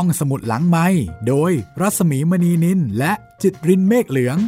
[0.00, 0.86] ห้องสมุดหลังไม้
[1.28, 4.38] โดยรัสมีมณีนินและจิตรินเมฆเหลือง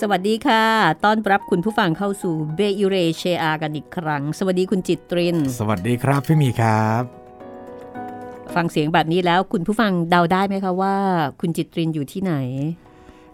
[0.00, 0.64] สวัสดีค่ะ
[1.04, 7.02] ต้อนรับคุณผู้ฟังเข้าสู่เบอิเรเชอากันอีกครั้ง สวัสดีคุณจิตริน สวัสดีครับพี่หมีครับ
[8.54, 10.96] ฟังเสียงแบบนี้แล้วคุณผู้ฟังเดาได้ไหมคะว่า
[11.40, 12.34] คุณจิตรินอยู่ที่ไหน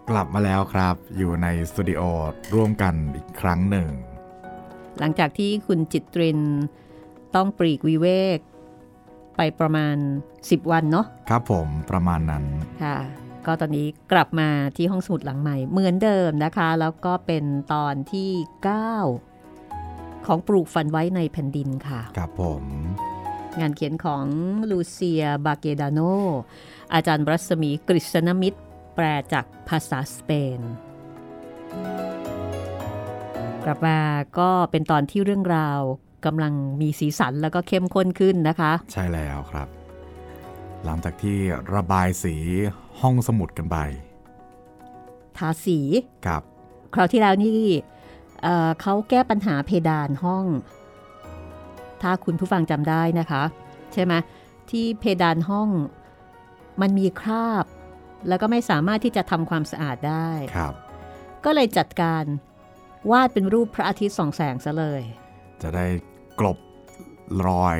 [0.09, 2.01] กลับมาแล้วครับ อยู่ในสตูดิโอ
[2.53, 3.89] ร่วมกันอีกครั้งหนึ่ง
[4.99, 6.39] หลังจากที่คุณจิตริน
[7.35, 8.39] ต้องปรีกวิเวก
[9.35, 9.95] ไปประมาณ
[10.35, 12.43] 10 วันเนาะครับผมประมาณนั้น
[12.83, 12.97] ค่ะ
[13.45, 17.43] ก็ตอนนี้กลับมาที่ห้องสมุดหลังใหม่เหมือนเดิมนะคะ แล้วก็เป็น
[17.73, 18.31] ตอนที่
[19.47, 22.63] 9 ของปลูกฝันไว้ในแผ่นดินค่ะ ครับผม
[23.59, 24.25] งานเขียนของ
[24.69, 25.99] ลูเซียบาเกดาโน
[26.93, 28.59] อาจารย์รัศมีกฤษณมิตร
[28.95, 30.59] แปลจากภาษาสเปน
[33.65, 33.99] กลับมา
[34.39, 35.79] ก็เป็นตอนที่เรื่องราว
[36.25, 39.67] กำลังมีสีสันแล้วก็เข้มข้นขึ้นนะคะ ใช่แล้วครับ
[40.85, 41.37] หลังจากที่
[41.75, 42.35] ระบายสี
[42.99, 43.77] ห้องสมุดกันไป
[45.37, 45.79] ทาสี
[46.27, 46.41] กับ
[46.93, 47.61] คราวที่แล้วนี่
[48.41, 50.45] เอ่อเขาแก้ปัญหาเพดานห้อง
[52.01, 53.43] ถ้าคุณผู้ฟังจำได้นะคะ
[53.93, 54.13] ใช่ไหม
[54.69, 55.69] ที่เพดานห้อง
[56.81, 57.65] มันมีคราบ
[58.27, 60.73] แล้วก็ไม่สามารถที่จะทำความสะอาดได้ครับ
[61.45, 62.23] ก็เลยจัดการ
[63.11, 65.01] วาดเป็นรูปพระอาทิตย์ส่องแสงซะเลย
[65.61, 65.85] จะได้
[66.39, 66.57] กลบ
[67.47, 67.79] รอย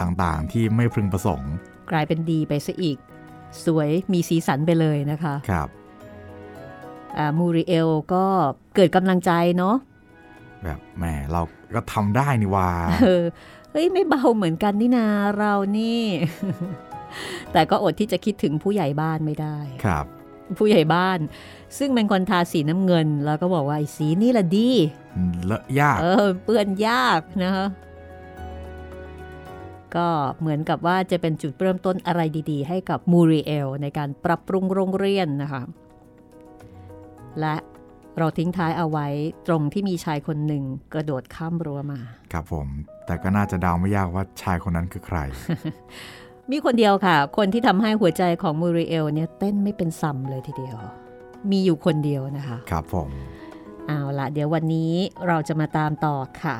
[0.00, 1.52] ต่างๆ ที่ไม่พึงประสงค์
[1.90, 2.98] กลายเป็นดีไปซะอีก
[3.64, 5.68] สวยมีสีสันไปเลยนะคะครับ
[7.16, 8.24] อ่ามูริเอลก็
[8.76, 9.76] เกิดกำลังใจเนาะ
[10.62, 11.40] แบบแหมเรา
[11.74, 12.68] ก็ทำได้นี่ว่า
[13.02, 13.24] เออ
[13.72, 15.06] เฮ้ยไม่เบาเหมือนกันนี่นา
[15.38, 16.02] เรานี่
[17.52, 20.06] แต่ก็อดที่จะคิดถึงผู้ใหญ่บ้านไม่ได้ครับ
[20.58, 21.18] ผู้ใหญ่บ้าน
[21.78, 24.70] ซึ่งเป็นคนทาสีน้ำเงิน แล้วก็บอกว่าไอ้สีนี่ละดี
[25.46, 27.66] เลอะยากเออเปื้อนยากนะคะ
[29.96, 30.08] ก็
[30.40, 32.20] เหมือนกับว่าจะเป็นจุดเริ่มต้นอะไร
[32.50, 35.62] ดีๆ ให้กับมูริเอลในการปรับปรุงโรงเรียนนะคะ
[37.40, 37.56] และ
[38.18, 39.06] เราทิ้งท้ายเอาไว้
[39.46, 42.00] ตรงที่มีชายคนหนึ่งกระโดดข้ามรั้วมา
[42.32, 42.68] ครับผม
[43.06, 45.18] แต่ก็น่าจะเดาไม่ยากว่าชายคนนั้นคือใคร
[46.50, 50.76] มีคนเดียวค่ะ คนที่ทำให้หัวใจของมูริเอลเนี่ยเต้นไม่เป็นซ้ำเลยทีเดียว
[51.50, 53.08] มีอยู่คนเดียวนะคะ ครับผม
[53.86, 54.92] เอาละเดี๋ยววันนี้
[55.28, 56.56] เราจะมาตามต่อค่ะ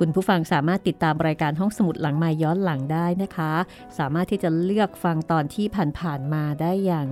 [0.00, 3.52] คุณผู้ฟังสามารถติดตามรายการห้องสมุดหลังไม้ย้อนหลังได้นะคะ
[3.98, 5.66] สามารถที่จะเลือกฟังตอนที่
[6.00, 7.08] ผ่านๆมาได้อย่าง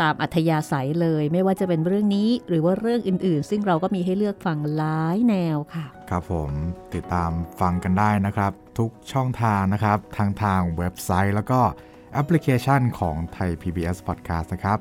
[0.00, 6.50] ตามอัธยาศัยเลย ไม่ว่าจะเป็นเรื่องนี้หรือว่าเรื่องอื่นๆ ซึ่งเราก็มีให้เลือกฟังหลายแนวค่ะ ครับผม
[6.94, 7.30] ติดตาม
[7.60, 11.60] ฟังกันได้นะครับ ทุกช่องทางนะครับ ทางทางเว็บไซต์ แล้วก็
[12.12, 14.78] แอปพลิเคชันของไทย PBS Podcast นะครับ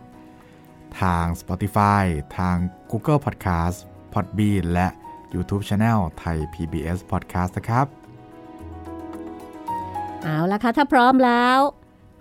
[1.01, 2.03] ทาง Spotify
[2.37, 2.55] ทาง
[2.91, 3.77] Google Podcast
[4.13, 4.87] Podbean และ
[5.33, 7.87] YouTube Channel ไทย PBS Podcast นะครับ
[10.23, 11.57] เอาละค่ะ ถ้าพร้อมแล้ว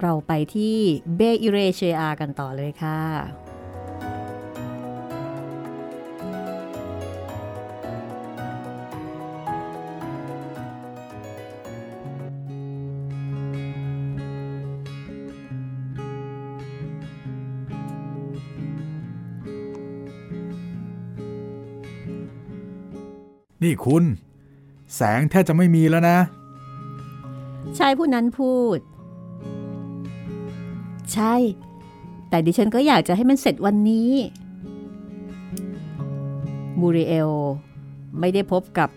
[0.03, 0.77] เราไปที่
[1.17, 3.01] เบอิเรเชียกันต่อเลยค่ะ
[23.63, 24.05] นี่คุณ
[24.95, 26.19] แสงแทบจะไม่มีแล้วนะ
[27.79, 28.79] ชายผู้นั้นพูด
[31.13, 31.35] ใช่
[32.29, 34.11] แต่ดิฉันก็อยากจะให้มันเสร็จวันนี้
[36.81, 37.31] มูริเอล
[38.21, 38.89] ไม่ได้พบกับ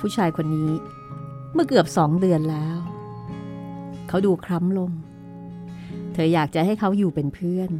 [0.00, 0.70] ผู้ชายคนนี้
[1.52, 2.78] เมื่อเกือบสองเดือนแล้ว
[4.08, 4.90] เขาดูคล้ำลง
[6.12, 7.70] เธออยากจะให้เขาอยู่เป็นเพื่อน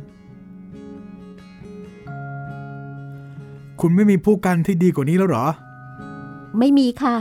[3.87, 5.47] คุณไม่มีผู้กันที่ดีกว่านี้แล้วเหรอ
[6.59, 7.17] ไม่มีค่ะ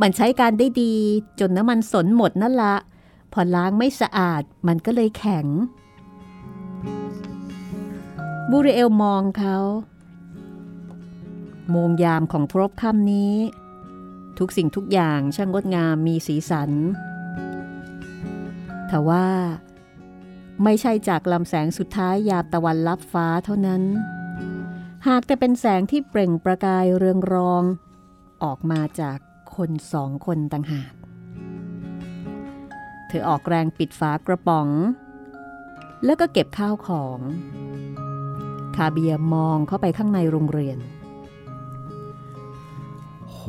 [0.00, 0.94] มันใช้การได้ดี
[1.40, 2.76] จนน้ำมันสนหมดนั่นละ
[3.32, 5.46] พอล้างไม่สะอาดมันก็เลยแข็ง
[8.50, 9.56] บูริเอลมองเขา
[11.70, 13.34] โมงยามของพรบค่ำนี้
[14.38, 16.70] ทุกสิ่งทุกอย่างช่างงดงามมีสีสัน
[18.90, 19.28] ทว่า
[20.62, 23.84] ไม่ใช่จากลำแสงสุดท้ายยามตะวันลับฟ้าเท่านั้น
[25.06, 27.62] หากแต่เป็นแสงที่เปล่งประกายเรืองรอง
[28.42, 29.18] ออกมาจาก
[29.56, 30.92] คนสองคนต่างหาก
[33.08, 34.68] เธอออกแรงปิดฝากระป๋อง
[36.04, 37.18] แล้วก็เก็บข้าวของ
[38.76, 40.78] คาเบียมองเข้าไปข้างในโรงเรียน
[43.30, 43.40] โห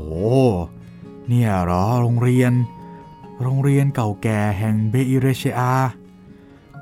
[1.28, 2.54] เนี่ยหรอโรงเรียน
[3.42, 5.62] โรงเรียนเก่าแก่แห่งเบอิเรเชีย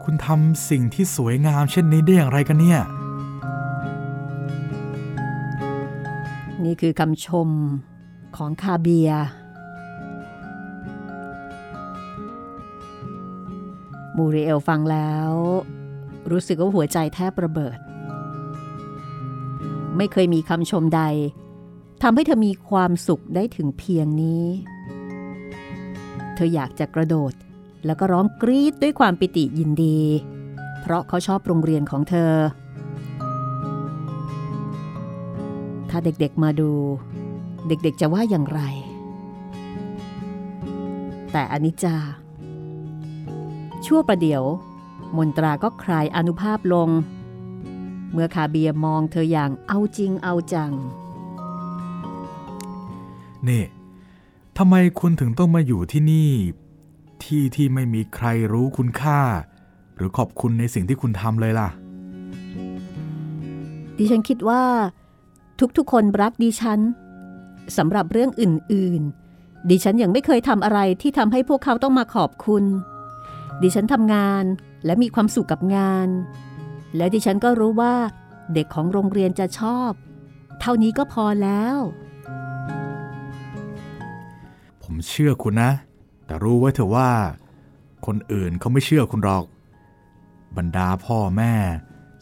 [0.03, 2.81] คุณทำสิ่งที่สวยงามเช่นนี้ได้อย่างไรกันเนี่ย
[6.65, 7.49] นี่คือคำชม
[8.37, 9.09] ของคาเบีย
[14.17, 15.31] มูริเอลฟังแล้ว
[16.31, 17.77] รู้สึกว่าหัวใจแทบระเบิด
[19.97, 21.01] ไม่เคยมีคำชมใด
[22.03, 24.45] ทำให้เธอมีความสุขได้ถึงเพียงนี้
[26.35, 27.33] เธออยากจะกระโดด
[27.85, 29.99] แล้วก็ร้องกรี๊ดด้วยความปิติยินดี
[30.81, 32.33] เพราะเขาชอบโรงเรียนของเธอ
[35.95, 36.71] ถ้าเด็กๆมาดู
[37.67, 38.61] เด็กๆจะว่าอย่างไร
[41.31, 41.95] แต่อนิจจา
[43.85, 44.43] ชั่วประเดี๋ยว
[45.17, 46.89] มนตราก็คลายอนุภาพลง
[48.11, 50.71] เมื่อคาเบียมองเธออย่างเอาจริงเอาจัง
[53.47, 53.63] นี่
[54.57, 56.29] ทำไมคุณถึงต้องมาอยู่ที่นี่
[57.23, 59.19] ที่ที่ไม่มีใครรู้คุณค่า
[59.95, 61.69] หรือขอบคุณในสิ่งที่คุณทำเลยล่ะ
[63.97, 64.63] ดิฉันคิดว่า
[65.77, 66.79] ทุกๆ คนรักดิฉัน
[67.77, 72.63] สำหรับเรื่องอื่นๆ ดิฉันยังไม่เคยทำอะไรที่ทำให้พวกเขาต้องมาขอบคุณ
[73.61, 74.43] ดิฉันทำงาน
[74.85, 76.09] และมีความสุขกับงาน
[76.97, 77.95] และดิฉันก็รู้ว่า
[78.53, 79.91] เด็กของโรงเรียนจะชอบ
[80.59, 81.77] เท่านี้ก็พอแล้ว
[84.83, 85.71] ผมเชื่อคุณนะ
[86.25, 87.11] แต่รู้ไว้เถอะว่า
[88.05, 89.45] คนอื่นเขาไม่เชื่อคุณหรอก
[90.57, 91.53] บรรดาพ่อแม่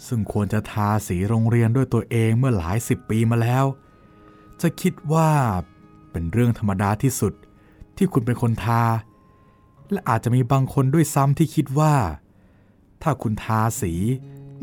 [0.07, 3.65] ซึ่งควรจะทาสีโรงเรียนด้วยตัวเองเมื่อหลายสิบปีมาแล้ว
[4.61, 5.29] จะคิดว่า
[6.11, 7.33] เป็นเรื่องธรรมดาที่สุด
[7.97, 8.83] ที่คุณเป็นคนทา
[9.91, 11.93] และอาจจะมีบางคนด้วยซ้ำที่คิดว่า
[13.01, 13.93] ถ้าคุณทาสี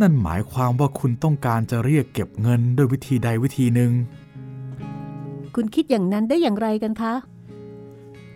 [0.00, 3.92] นั่นหมายความว่าคุณต้องการจะเรียกเก็บเงินด้วยวิธีใดวิธีหนึ่ง
[5.54, 7.14] คุณคิดอย่างนั้นได้อย่างไรกันคะ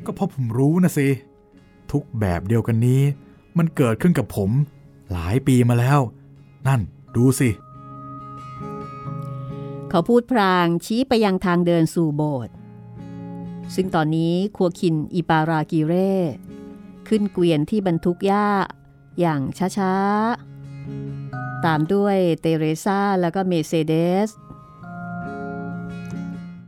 [0.04, 1.08] ก็เพราะผมรู้นะสิ
[1.92, 3.02] ทุกแบบเดียวกันนี้
[3.58, 4.50] มันเกิดขึ้นกับผม
[5.12, 6.00] หลายปีมาแล้ว
[6.66, 6.80] นั่น
[7.16, 7.50] ดูสิ
[9.90, 12.54] เขาพูดพรางชี้ไปยังทางเดินสู่โบสถ์
[13.74, 16.12] ซึ่งตอนนี้คัวคินอิปารากิเร่
[17.08, 18.48] ขึ้นเกวียนที่บรรทุกหญ้า
[19.20, 19.40] อย่าง
[19.76, 23.94] ช้าๆ ตามด้วยเตเรซาแล้วก็เมเซเด
[24.26, 24.30] ส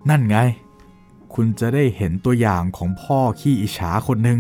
[0.09, 0.37] นั่นไง
[1.35, 4.39] คุณจะได้เห็นตัวอย่างของพ่อขี้อิจฉาคนหนึ่ง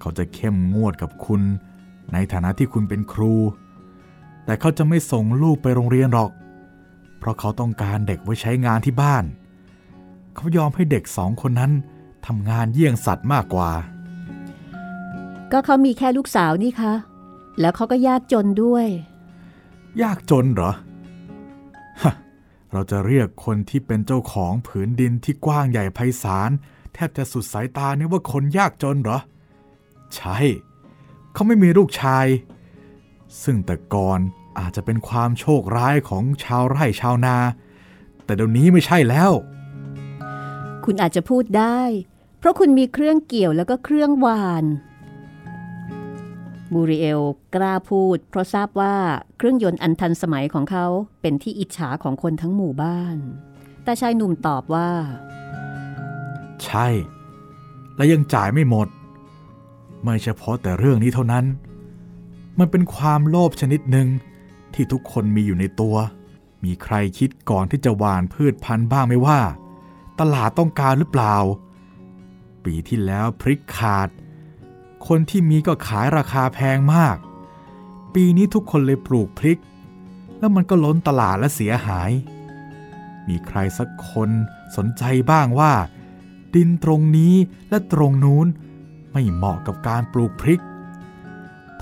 [0.00, 1.42] เขาจะเข้มงวดกับคุณ
[2.12, 3.34] ในฐานะที่คุณเป็นครู
[4.50, 6.30] แต่เขาจะไม่ส่งลูกไปโรงเรียนหรอก
[7.18, 9.24] เพราะเขาต้องการเด็กไว้ใช้งานที่บ้าน
[10.34, 11.72] เขายอมให้เด็กสองคนนั้น
[12.26, 13.70] ทำงานเยี่ยงสัตว์มากกว่า
[15.52, 16.94] ก็เขามีแค่ลูกสาวนี่คะ
[17.60, 18.86] แล้วเขาก็ยากจนด้วย
[20.02, 20.72] ยากจนเหรอ
[22.02, 22.12] ฮะ
[22.72, 26.50] เราจะเรียกคนที่เป็นเจ้าของผืนดินที่กว้างใหญ่ไพศาล
[26.92, 29.18] แทบจะสุดสายตาเนี่ยว่าคนยากจนเหรอ
[30.14, 30.36] ใช่
[31.32, 32.26] เขาไม่มีลูกชาย
[33.42, 34.20] ซึ่งแต่ก่อน
[34.58, 37.36] อาจจะเป็นความโชคร้ายของชาวไร่ชาวนา
[38.24, 39.30] แต่เดี๋ยวนี้ไม่ใช่แล้ว
[40.84, 41.80] คุณอาจจะพูดได้
[42.38, 44.64] เพราะคุณมีเครื่องเกี่ยวแล้วก็เครื่องวาน
[46.72, 47.20] มูริเอล
[47.54, 48.94] กล้าพูด เพราะทราบว่า
[49.36, 50.86] เครื่องยนต์อันทันสมัยของเขา
[51.20, 53.16] เป็นที่อิจฉาของคนทั้งหมู่บ้าน
[53.84, 54.90] แต่ชายหนุ่มตอบว่า
[56.64, 56.88] ใช่
[57.96, 58.88] และยังจ่ายไม่หมด
[60.02, 61.44] ไม่เฉพาะแต่เรื่องนี้เท่านั้น
[62.58, 64.08] มันเป็นความโลภชนิดหนึ่ง
[64.74, 65.96] ที่ทุกคนมีอยู่ในตัว
[66.64, 69.40] มีใครคิดก่อนที่จะหว่านพืชพันธุ์บ้างไหมว่า
[70.20, 71.36] ตลาดต้องการหรือเปล่า
[72.64, 74.08] ปีที่แล้วพริกขาด
[75.06, 77.16] คนที่มีก็ขายราคาแพงมาก
[78.14, 79.60] ปีนี้ทุกคนเลยปลูกพริก
[80.38, 82.10] แล้วมันก็ล้นตลาดและเสียหาย
[83.28, 84.30] มีใครสักคน
[84.76, 85.72] สนใจบ้างว่า
[86.54, 87.34] ดินตรงนี้
[87.68, 88.46] และตรงนู้น
[89.12, 90.62] ไม่เหมาะกับการปลูกพริก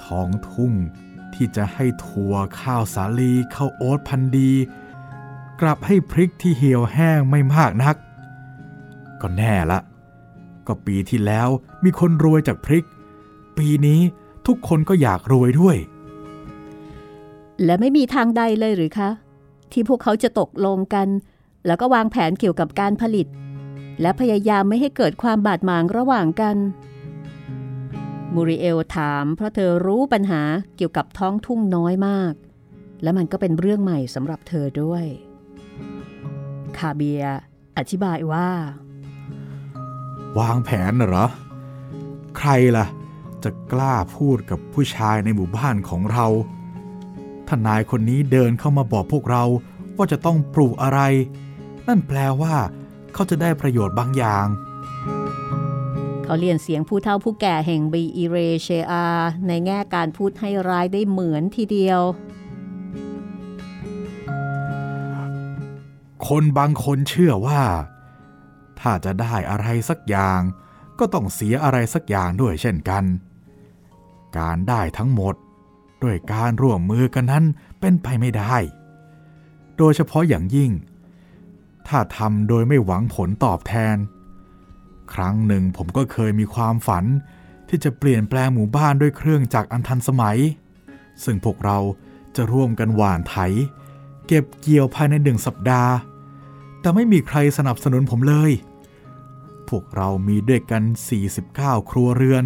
[0.03, 0.73] ท้องทุ่ง
[1.39, 4.53] ที่จะให้ถั่วข้าวสาลีข้าวโอ๊ตพันธุ์ดี
[5.61, 7.97] กลับให้พริกที่เหี่ยวแห้งไม่มากนัก
[9.21, 9.79] ก็แน่ละ
[10.67, 11.49] ก็ปีที่แล้ว
[11.85, 12.87] มีคนรวยจากพริก
[13.59, 14.01] ปีนี้
[14.47, 15.77] ทุกคนก็อยากรวยด้วย
[17.65, 19.11] และไม่มีทางใดเลยหรือคะ
[19.73, 21.09] ที่พวกเขาจะตกลงกัน
[21.67, 23.27] แล้วก็วางแผนเกี่ยวกับการผลิต
[24.01, 26.57] และพยายามไม่ให้เกิดความบาดหมางระหว่างกัน
[28.35, 30.43] มูริเอลถามเพราะเธอรู้ปัญหา
[30.77, 32.35] เกี่ยวกับท้องทุ่งน้อยมาก
[33.03, 35.05] และมันก็เป็นเรื่องใหม่สำหรับเธอด้วย
[36.77, 37.25] คาเบีย
[37.79, 38.49] อธิบายว่า
[40.39, 41.27] วางแผนเหรอ
[42.39, 42.87] ใครล่ะ
[43.45, 46.27] จะกล้าพูดกับผู้ชายในหมู่บ้านของเรา
[47.47, 49.45] ถ้านายคนนี้เดินเข้ามาบอกพวกเรา
[49.97, 51.01] ว่าจะต้องปลูกอะไร
[51.89, 52.55] นั่นแปลว่า
[53.15, 54.47] เขาจะได้ประโยชน์บางอย่าง
[56.29, 59.07] เขาเรียนเสียงผู้เฒ่าผู้แก่แห่งบีอีเรเชอา
[59.47, 62.01] ในแง่การพูดให้ร้ายได้เหมือนทีเดียว
[66.29, 67.63] คนบางคนเชื่อว่า
[68.81, 70.41] ถ้าจะได้อะไรสักอย่าง
[70.99, 73.05] ก็ต้องเสียอะไรสักอย่างด้วยเช่นกัน
[74.39, 75.35] การได้ทั้งหมด
[76.03, 77.45] ด้วยการร่วมมือกันนั้น
[77.81, 78.57] เป็นไปไม่ได้
[79.77, 80.71] โดยเฉพาะอย่างยิ่ง
[81.89, 83.99] ถ้าทำโดยไม่หวังผลตอบแทน
[85.15, 87.05] ครั้งหนึ่งผมก็เคยมีความฝัน
[87.69, 90.39] ที่จะเปลี่ยนแปลงหมู่บ้านด้วยเครื่องจักรอันทันสมัย
[91.25, 91.79] ซึ่งพวกเรา
[92.37, 93.37] จะร่วมกันหว่านไถ
[94.27, 95.93] เก็บเกี่ยวภายในหนึ่งสัปดาห์
[96.81, 98.53] แต่ไม่มีใครสนับสนุนผมเลย
[99.69, 100.83] พวกเรามีด้วยกัน
[101.37, 102.45] 49 ครัวเรือน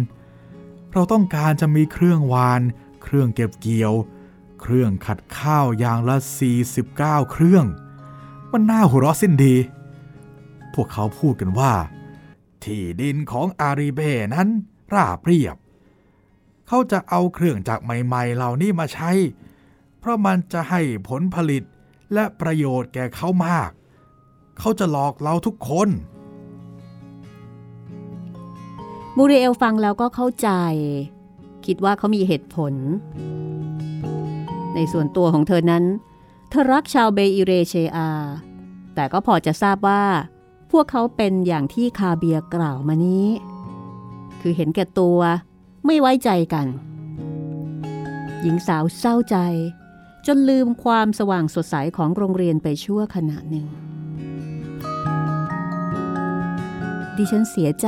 [0.93, 2.61] เราต้องการจะมีเครื่องวาน
[3.03, 3.93] เครื่องเก็บเกี่ยว
[4.61, 6.17] เครื่องขัดข้าวอย่างละ
[6.73, 7.65] 49 เครื่อง
[8.51, 9.55] มันน่าหัวเราะสิ้นดี
[10.73, 11.73] พวกเขาพูดกันว่า
[12.65, 14.01] ที่ดินของอาริเบ
[14.35, 14.47] นั้น
[14.93, 15.57] ราบเรียบ
[16.67, 19.11] เขาจะเอาเครื่องจักรใหม่ๆ เหล่านี้มาใช้
[19.99, 21.63] เพราะมันจะให้ผลผลิต
[22.13, 23.71] และประโยชน์แก่เขามาก
[24.59, 25.89] เขาจะหลอกเราทุกคน
[29.17, 30.49] มูเรเอลฟังแล้วก็เข้าใจ
[31.65, 32.73] คิดว่าเขามีเหตุผล
[34.75, 35.83] ในส่วนตัวของเธอนั้น
[36.49, 38.09] เธอรักชาวเบอิเรเชอา
[38.95, 40.03] แต่ก็พอจะทราบว่า
[40.73, 43.27] พวกเขาเป็นอย่างที่คาเบียกล่าวมานี้
[44.41, 45.19] คือเห็นแก่ตัว
[45.85, 46.67] ไม่ไว้ใจกัน
[48.41, 49.37] หญิงสาวเศร้าใจ
[50.27, 53.67] จนลืมความสว่างสดใสของโรงเรียนไปชั่วขณะหนึ่ง
[57.17, 57.87] ดิฉันเสียใจ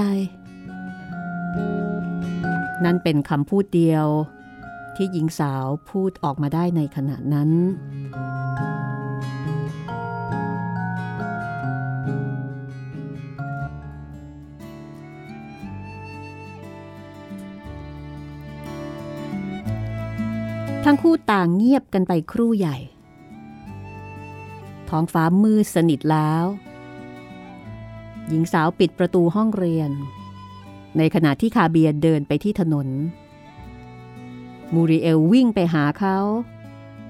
[2.84, 4.08] นั่นเป็นคำพูดเดียว
[4.96, 7.50] ที่หญิงสาวพูดออกมาได้ในขณะนั้น
[20.86, 22.78] ทั้งคู่ต่างเงียบกันไปครู่ใหญ่
[24.90, 26.46] ท้องฟ้ามืดสนิทแล้ว
[28.30, 29.92] หญิงสาวปิดประตูห้องเรียน
[30.98, 32.88] ในขณะที่คาเบียเดินไปที่ถนน
[34.74, 36.18] มูริเอลวิ่งไปหาเขา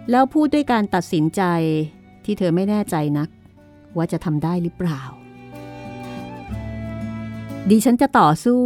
[0.09, 1.41] แล้วพูดด้วยการตัดสินใจ
[2.25, 3.29] ที่เธอไม่แน่ใจนัก
[3.97, 5.01] ว่าจะทำได้หรือเปล่า
[7.69, 8.61] ดิฉันจะต่อสู้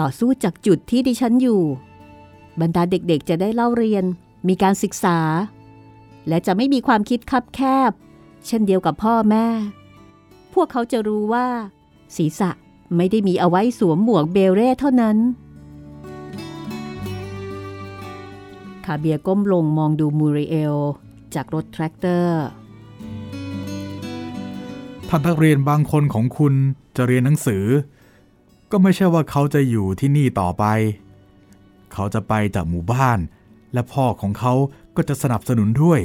[0.00, 1.62] ต่อสู้จากจุดที่ดิฉันอยู่
[2.60, 4.04] บรรดาเด็กๆจะได้เล่าเรียน
[4.48, 5.18] มีการศึกษา
[6.28, 7.92] และจะไม่มีความคิดคับแคบ
[8.46, 9.46] เช่นเดียวกับพ่อแม่
[10.54, 11.46] พวกเขาจะรู้ว่า
[12.16, 12.50] ศีรษะ
[12.96, 15.16] ไม่ได้มีเอาไว้สวมหมวกเบลเร่เท่านั้น
[18.84, 20.76] คาเบียก้มลงมองดูมูริเอล
[21.34, 22.42] จากรถแทรกเตอร์
[25.08, 26.54] ถ้านักเรียนบางคนของคุณ
[26.96, 27.64] จะเรียนหนังสือ
[28.70, 30.64] ก็ไม่ใช่ว่าเขาจะอยู่ที่นี่ต่อไป
[31.92, 33.18] เขาจะไปจากหมู่บ้าน
[33.72, 34.54] และพ่อของเขา
[34.96, 36.00] ก็จะสนับสนุนด้วย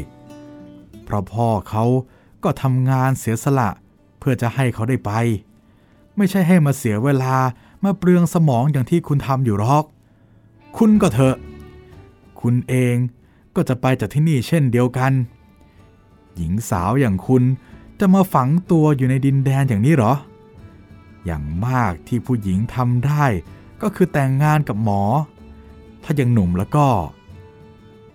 [1.03, 1.85] เพราะพ่อเขา
[2.43, 3.69] ก็ทำงานเสียสละ
[4.19, 5.11] เพื่อจะให้เขาได้ไป
[6.17, 7.35] ไม่ใช่ให้มาเสียเวลา
[7.83, 9.85] มาเปลืองสมองอย่างที่คุณทำอยู่หรอก
[10.77, 11.35] คุณก็เถอะ
[12.41, 12.95] คุณเอง
[13.55, 15.11] ก็จะไปจากที่นี่เช่นเดียวกัน
[16.35, 17.43] หญิงสาวอย่างคุณ
[17.99, 20.13] จะมาฝังตัวอยู่ในดินแดนอย่างนี้หรอ
[21.25, 23.25] อย่างมากที่ผู้หญิงทำได้
[23.81, 25.01] ก็คือแต่งงานกับหมอ
[26.05, 26.87] ถ้ายังหนุ่มแล้วก็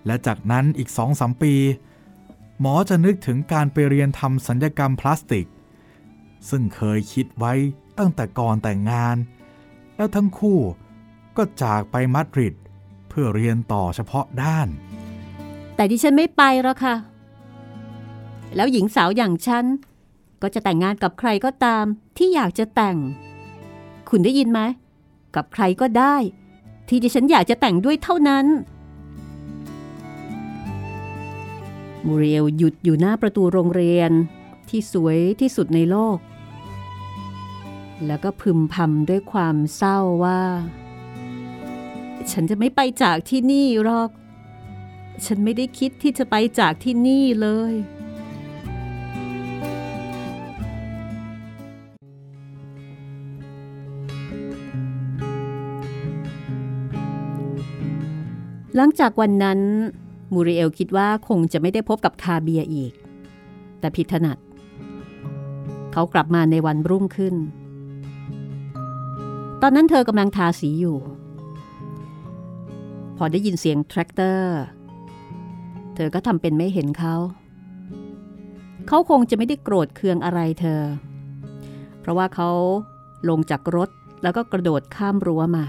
[0.05, 1.53] และจากนั้นอีกสองสามปี
[2.59, 5.45] หมอจะนึกถึงการไปเรียนทำสัญญกรรมพลาสติก
[6.49, 7.53] ซึ่งเคยคิดไว้
[7.97, 9.17] ตั้งแต่ก่อนแต่งงาน
[9.95, 10.59] แล้วทั้งคู่
[11.37, 12.55] ก็จากไปมาดริด
[13.09, 14.67] เพื่อเรียนต่อเฉพาะด้าน
[15.75, 16.95] แต่ดิฉันไม่ไปหรอกค่ะ
[18.55, 19.65] แล้วหญิงสาวอย่างฉัน
[20.41, 21.85] ก็จะแต่งงานกับใครก็ตาม
[22.17, 22.97] ที่อยากจะแต่ง
[24.09, 24.59] คุณได้ยินไหม
[25.35, 26.15] กับใครก็ได้
[26.93, 28.45] ที่ดิฉันอยากจะแต่งด้วยเท่านั้น
[32.05, 34.11] มูเรียลหยุดอยู่หน้าประตูโรงเรียน
[34.69, 36.17] ที่สวยที่สุดในโลก
[38.05, 40.41] แล้วก็พึมพำด้วยความเศร้าว่า
[42.31, 44.09] ฉันจะไม่ไปจากที่นี่หรอก
[45.25, 47.73] ฉันไม่ได้คิดที่จะไปจากที่นี่เลย
[58.75, 59.59] หลังจากวันนั้น
[60.33, 62.93] มูริเอลคิดว่าคงจะไม่ได้พบกับคาเบียอีก
[63.79, 64.37] แต่ผิดถนัด
[65.93, 67.35] เขากลับมาในวันรุ่งขึ้น
[69.61, 70.97] ตอนนั้นเธอกำลังทาสีอยู่
[73.17, 74.57] พอได้ยินเสียงแทรกเตอร์
[75.95, 77.15] เธอก็ทำเป็นไม่เห็นเขา
[78.87, 80.81] เขาคงจะไม่ได้โกรธเคืองอะไรเธอ
[81.99, 82.49] เพราะว่าเขา
[83.29, 83.89] ลงจากรถ
[84.23, 85.65] แล้วก็กระโดดข้ามรั้วมา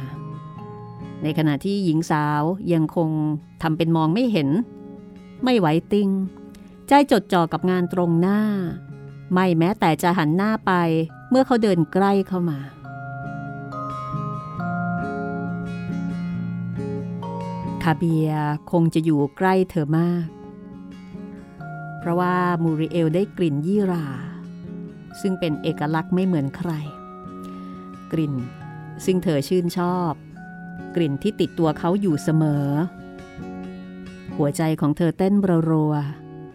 [1.23, 3.11] ในขณะที่หญิงสาวยังคง
[3.63, 4.49] ทำเป็นมองไม่เห็น
[5.45, 6.09] ไม่ไหวติง
[6.89, 8.41] ใจจดจ่อกับงานตรงหน้า
[9.33, 10.73] ไม่แม้แต่จะหันหน้าไป
[11.31, 12.59] เมื่อเขาเดินใกล้เข้ามา
[17.83, 18.31] คาเบีย
[18.71, 20.27] คงจะอยู่ใกล้เธอมาก
[21.99, 24.07] เพราะว่ามูริเอลได้กลิ่นยี่รา
[25.21, 26.71] ซึ่งเป็นเอกลักษณ์ไม่เหมือนใคร
[28.13, 28.35] กลิ่น
[29.05, 30.13] ซึ่งเธอชื่นชอบ
[30.95, 32.67] กลิ่นที่ติดตัวเขาอยู่เสมอ
[34.37, 35.35] หัวใจของเธอเต้น
[35.71, 35.95] รัว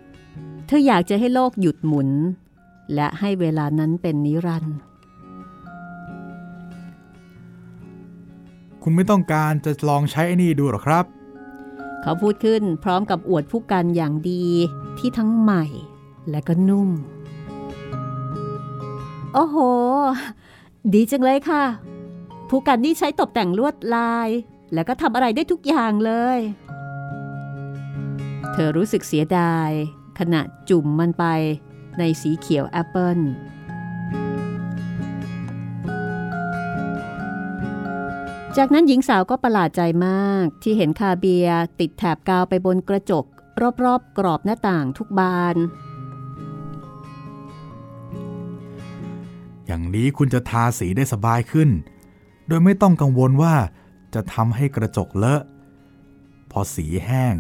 [0.04, 2.10] ๆเธออยากจะให้โลกหยุดหมุน
[2.96, 4.78] และให้เวลานั้นเป็นนิรันดร์
[8.84, 11.06] คุณไม่ต้องการจะลองใช้ไอ้นี่ดูหรอครับ
[12.02, 14.46] เขาพูดขึ้นพร้อมกับอวดผู้กันอย่างดี
[14.98, 15.64] ที่ทั้งใหม่
[16.30, 16.90] และก็นุ่ม
[19.34, 19.58] โอ้โห
[20.94, 21.64] ดีจังเลยค่ะ
[22.50, 24.30] ผู้กันนี่ใช้ตกแต่งลวดลาย
[24.74, 26.39] แล้วก็ทำอะไรได้ทุกอย่างเลย
[28.54, 29.70] เธอรู้สึกเสียดาย
[30.20, 31.25] ขณะจุ่มมันไป
[32.00, 33.20] ในสีเขียวแอปเปิล
[38.58, 41.48] จากนั้นหญิงสาวก็ประหลาดใจมากที่เห็นคาเบีย
[41.80, 43.25] ติดแถบกาวไปบนกระจก
[43.62, 45.56] รอบๆ กรอบหน้าต่างทุกบาน
[49.66, 51.70] อย่างนี้คุณจะทาสีได้สบายขึ้น
[52.48, 53.56] โดยไม่ต้องกังวลว่า
[54.13, 55.42] จะทำให้กระจกเลอะ
[56.51, 57.34] พอสีแห้ง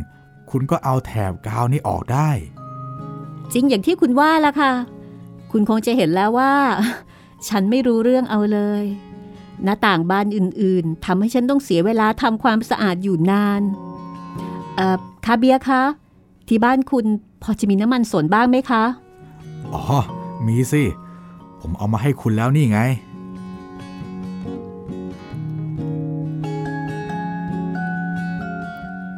[0.49, 2.29] คุณก็เอาแถบกาวนี้ออกได้
[3.53, 4.71] จริงอย่างที่คุณว่าละค่ะ
[5.51, 6.53] คุณคงจะเห็นแล้วว่า
[7.47, 8.83] ฉันไม่รู้เรื่องเอาเลย
[9.63, 13.61] หน้าต่างบ้านอื่นๆทำให้ฉันต้องเสียเวลาทำความสะอาดอยู่นาน
[14.75, 15.83] เอ่อคาเบียคะ
[16.47, 17.05] ที่บ้านคุณ
[17.43, 18.83] พอจะมีน้ำมันสนบ้างไหมคะ
[19.73, 19.83] อ๋อ
[20.47, 20.83] มีสิ
[21.61, 22.79] ผมเอามาให้คุณแล้วนี่ไง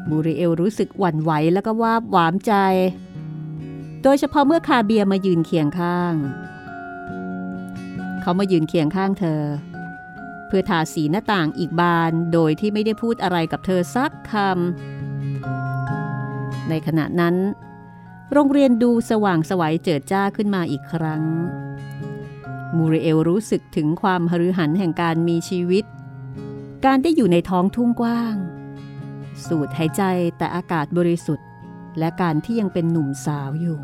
[0.09, 2.53] มูริเอลรู้สึกหวั่นไหวแล้วก็วาหวามใจ
[4.03, 6.13] โดยเฉพาะเมื่อคาเบียมายืนเคียงข้าง
[8.21, 9.41] เขามายืนเคียงข้างเธอ
[10.47, 17.35] เพื่อทาสีหน้าต่างอีกบานโดยที่ไม่ได้พูดอะไรกับเธอสักคำในขณะนั้น
[18.33, 21.23] โรงเรียนดูสว่างสวัยเจิดจ้าขึ้นมาอีกครั้ง
[22.77, 25.83] มูริเอลรู้สึกถึงความหฤหันแห่งการมีชีวิต
[26.85, 28.35] การได้อยู่ในท้องทุ่งกว้าง
[29.47, 30.03] สูดหายใจ
[30.37, 31.47] แต่อากาศบริสุทธิ์
[31.99, 33.79] และการที่ยังเป็นหนุ่มสาวอยู่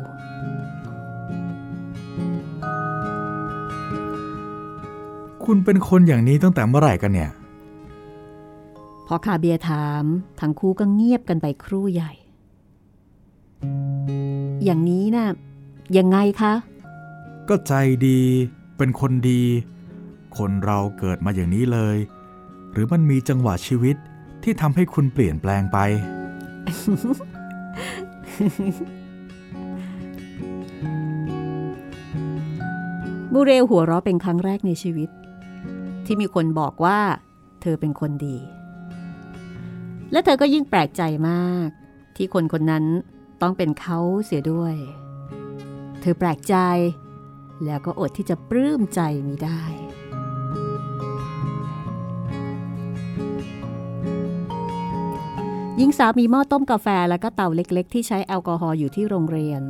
[5.44, 7.30] คุณเป็นคนอย่างนี้ตั้งแต่เมื่อไหร่กันเนี่ย
[9.06, 10.04] พอคาเบียถาม
[10.40, 12.12] ทั้งคู่ก็เงียบกันไปครู่ใหญ่
[14.64, 15.26] อย่างนี้นะ่ะ
[15.98, 16.52] ยังไงคะ
[17.48, 17.72] ก็ใจ
[18.06, 18.20] ดี
[18.76, 19.42] เป็นคนดี
[20.36, 21.96] คนเราเกิดมาอย่างนี้เลย
[22.72, 23.96] หรือมันมีจังหวะชีวิต
[24.48, 25.78] ที่ทำให้คุณเปลี่ยนแปลงไป
[33.32, 35.10] มูเรลหัวเราะเป็นครั้งแรกในชีวิต
[36.06, 36.98] ที่มีคนบอกว่า
[37.62, 38.38] เธอเป็นคนดี
[40.12, 41.68] และเธอก็ยิ่งแปลกใจมาก
[42.16, 42.84] ที่คนคนนั้น
[43.42, 44.74] ต้องเป็นเขาเสียด้วย
[46.00, 46.56] เธอแปลกใจ
[47.66, 49.62] แล้วก็อดที่จะปลื้มใจมิได้
[55.78, 59.62] หญิงสาวมีหม้อต้มกาแฟและก็เตาเล็ก ๆ ที่ใช้แอลกอฮอล์อยู่ที่โรงเรียน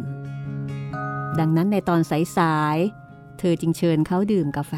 [1.39, 4.73] ดังนั้นในตอนสายๆ เธอจึงเชิญเขาดื่มกาแฟ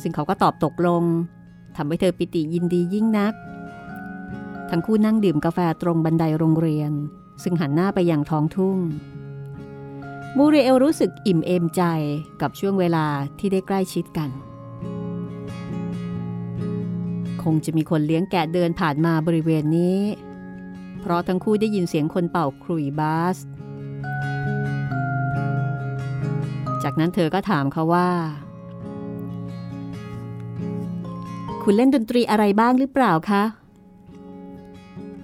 [0.00, 1.04] ซึ่งเขาก็ตอบตกลง
[1.76, 3.34] ทำให้เธอปิติยินดียิ่งนัก
[4.70, 6.92] ทั้งคู่นั่งดื่มกาแฟตรงบันไดโรงเรียน
[7.42, 8.78] ซึ่งหันหน้าไปยังท้องทุ่ง
[10.36, 11.82] มูเรเอลรู้สึกอิ่มเอมใจ
[12.40, 13.06] กับช่วงเวลา
[13.38, 14.30] ที่ได้ใกล้ชิดกัน
[17.50, 20.00] คงจะมีคนเลี้ยงแกะเดินผ่านมาบริเวณนี้
[21.00, 23.36] เพราะทั้งคู่ได้ยินเสียงคนเป่าครุยบาส
[26.82, 28.10] จากนั้นเธอก็ถามเขาว่า
[31.62, 33.44] คุณเล่นดนตรีอะไรบ้างหรือเปล่าคะ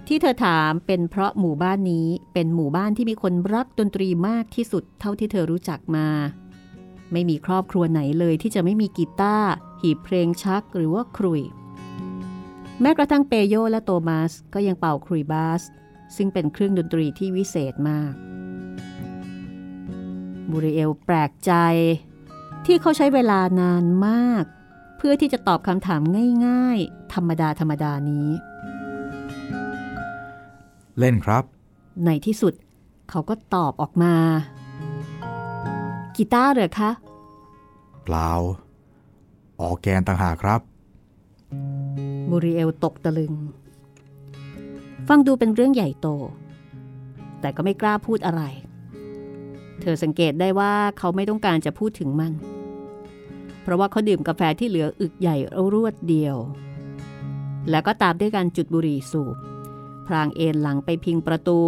[0.07, 6.09] ที่เธอถามเป็นเพราะหมู่บ้านนี้เป็นหมู่บ้านที่มีคนรักดนตรีมากที่สุดเท่าที่เธอรู้จักมา
[7.13, 9.49] ไม่มีครอบครัวไหนเลยที่จะไม่มีกีตาร์
[9.81, 11.43] หีบเพลงชักหรือว่าครุย
[12.83, 15.62] แม้กระทั่งเปโยและโตมัสก็ยังเป่าครุยบาส
[16.16, 18.14] ซึ่งเป็นเครื่องดนตรีที่วิเศษมาก
[20.51, 21.53] บูริเอลแปลกใจ
[22.66, 24.45] ที่เขาใช้เวลานานมาก
[24.97, 26.01] เพื่อที่จะตอบคำถาม
[26.47, 28.29] ง่าย ๆ ธรรมดาธรรมดานี้
[30.99, 31.45] เล่นครับ
[32.05, 32.55] ในที่สุด
[33.11, 34.14] เขาก็ตอบออกมา
[36.16, 36.90] กีตาร์เหรอคะ
[38.05, 38.31] เปล่า
[39.61, 40.61] ออกแกนต่างหากครับ
[42.35, 43.35] มูริเอลตกตะลึง
[45.09, 46.09] ฟังดูเป็นเรื่องใหญ่โต
[47.40, 48.42] แต่ก็ไม่กล้าพูดอะไร
[49.81, 52.33] เธอสังเกตได้ว่าเขาไม่ต้องการจะพูดถึงมัน
[53.62, 55.37] เพราะว่าเขาดื่มกาแฟที่เหลืออึกใหญ่
[55.73, 56.37] รวดเดียว
[57.71, 59.37] แล้วก็ตามด้วยการจุดบุหรี่สูบ
[60.07, 61.61] พรางเอนหลังไปพิงประตู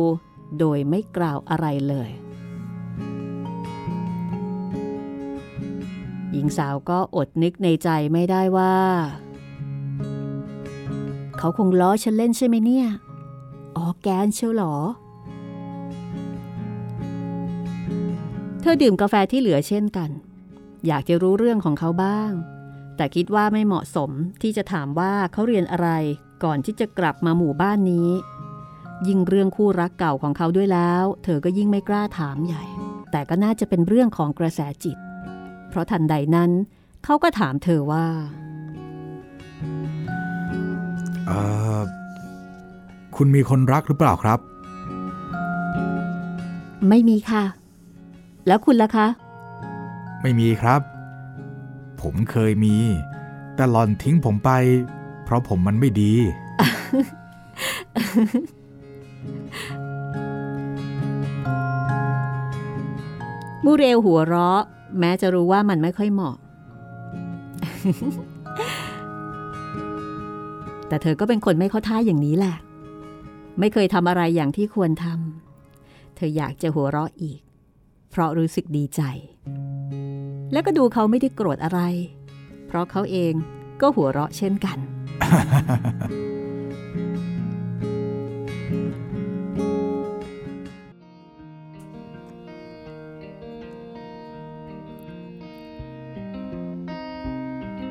[0.58, 2.10] โดยไม่กล่าวอะไรเลย
[6.32, 8.74] หญิงสาวก็อดนึกในใจไม่ได้ว่า
[11.44, 12.86] เขาคงล้อฉันเล่นใช่ไหมเนี่ย
[13.76, 14.74] อ๋อแกนเชียวหรอ
[18.60, 20.10] เธอดื่มกาแฟที่เหลือเช่นกัน
[20.86, 22.30] อยากจะรู้เรื่องของเขาบ้าง
[22.96, 24.10] แต่คิดว่าไม่เหมาะสม
[24.42, 25.88] ที่จะถามว่าเขาเรียนอะไร
[26.44, 28.08] ก่อนที่จะกลับมาหมู่บ้านนี้
[29.08, 32.64] ยิ่งเรื่องคู่รักเก่าของเขาด้วยแล้ว เธอก็ยิ่งไม่กล้าถามใหญ่
[33.10, 34.98] แต่ก็น่าจะเป็นเรื่องของกระแสจิต
[35.68, 36.50] เพราะทันใดนั้น
[37.04, 38.06] เขาก็ถามเธอว่า
[41.26, 41.32] เอ
[41.78, 41.82] อ
[43.16, 44.38] คุณมีคนรักหรือเปล่าครับ
[46.88, 47.44] ไม่มีค่ะ
[48.46, 49.06] แล้วคุณล่ะคะ
[50.22, 50.80] ไม่มีครับ
[52.00, 52.76] ผมเคยมี
[53.54, 54.50] แต่หลอนทิ้งผมไป
[55.24, 56.12] เพราะผมมันไม่ดี
[63.64, 64.60] มูเรลหัวเราะ
[64.98, 66.36] แม้จะรู้ว่ามันไม่ค่อยเหมาะ
[70.94, 72.56] แต่เธอก็เป็นคนไม่เข้าท่าอย่างนี้แหละ
[73.58, 77.40] ไม่เคยทำอะไรอย่างที่ควรทำ เธออยากจะหัวเราะอีก
[78.10, 79.00] เพราะรู้สึกดีใจ
[80.52, 81.80] แล้วก็ดูเขาไม่ได้โกรธอะไร
[82.66, 83.32] เพราะเขาเอง
[83.80, 84.78] ก็หัวเราะเช่นกัน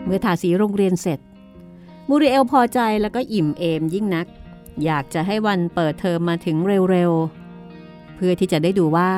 [0.05, 1.19] เมื่อทาสีโรงเรียนเสร็จ
[2.09, 4.27] มูริเอลพอใจแล้วก็อิ่มเอมยิ่งนัก
[4.85, 6.57] อยากจะให้วันเปิดเทอมมาถึง
[6.91, 9.13] เร็วๆ เพื่อที่จะได้ดูว่า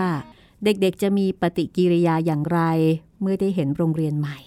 [0.63, 2.59] เด็กๆจะมีปฏิกิริยาอย่างไร
[3.21, 4.37] เมื่อได้เห็นโรงเรียนใหม่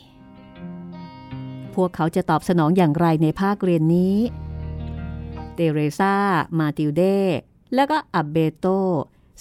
[1.75, 4.17] พวกเขาจะตอบสนองอย่างไรในภาคเรียนนี้
[5.55, 6.15] เตเรซา
[6.59, 7.03] มาติลเด
[7.75, 8.67] และก็อับเบโต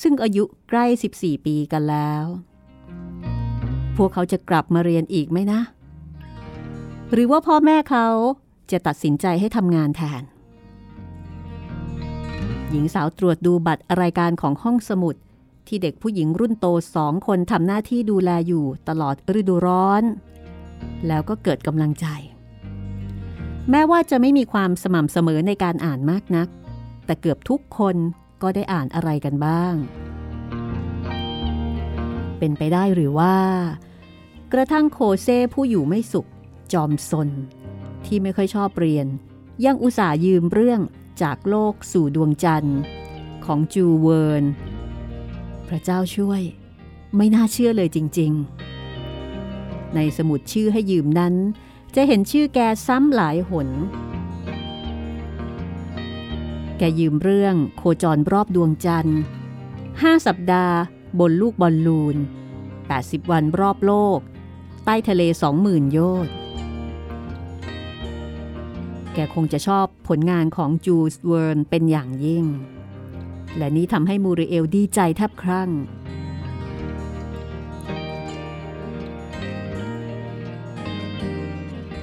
[0.01, 0.85] ซึ่งอายุใกล้
[1.17, 2.25] 14 ปีกันแล้ว
[3.97, 5.61] พวกเขาจะกลับมาเรียนอีกไหมนะ
[7.13, 8.07] หรือว่าพ่อแม่เขา
[8.71, 10.23] จะตัดสินใจให้ทำงานแทน
[12.69, 15.15] หญิงสาวตรวจดูบัตรรายการของห้องสมุด
[15.67, 20.03] ที่เด็กผู้หญิงรุ่นโตสองคนทำหน้าที่ดูแลอยู่ตลอดฤดูร้อน
[21.07, 22.05] แล้วก็เกิดกำลังใจ
[23.71, 26.47] แม้ว่าจะไม่มีความสม่ำเสมอในการอ่านมากนัก
[27.05, 27.95] แต่เกือบทุกคน
[28.41, 29.73] ก็ได้อ่านอะไรกันบ้าง
[32.39, 33.35] เป็นไปได้หรือว่า
[34.53, 36.27] กระทั่งโคเซ่ผู้อยู่ไม่สุข
[36.73, 37.29] จอมซน
[38.07, 39.07] ที่ไม่ค่อยชอบเรียน
[39.65, 40.81] ยังอุตส่าห์ยืมเรื่อง
[41.21, 42.79] จากโลกสู่ดวงจันทร์
[43.45, 44.45] ของจูลส์เวิร์น
[45.67, 46.41] พระเจ้าช่วย
[47.15, 48.31] ไม่น่าเชื่อเลยจริง
[49.13, 51.33] ๆ ในสมุดชื่อให้ยืมนั้น
[51.95, 53.69] จะเห็นชื่อแกซ้ำหลายหน
[56.77, 59.19] แกยืมเรื่องโคจรรอบดวงจันทร์
[59.67, 60.75] 5สัปดาห์
[61.19, 62.15] บนลูกบอลลูน
[62.73, 64.19] 80 วันรอบโลก
[64.85, 65.21] ใต้ทะเล
[65.57, 66.33] 20,000 โยชน์
[69.19, 72.45] แกคงจะชอบผลงานของจูลส์เวิร์นเป็นอย่างยิ่ง
[73.57, 75.69] และนี้ทำให้มูริเอลดีใจแทบคลั่ง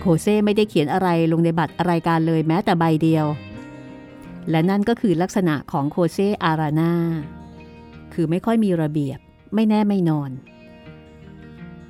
[0.00, 3.26] โคเซ่ไม่ได้เขียนอะไรลงในบัตรรายการเลยแม้แต่ใบเดียว
[4.50, 6.92] และนั่นก็คือลักษณะของโคเซ่อารานา
[8.14, 9.18] คือไม่ค่อยมีระเบียบ
[9.54, 10.30] ไม่แน่ไม่นอน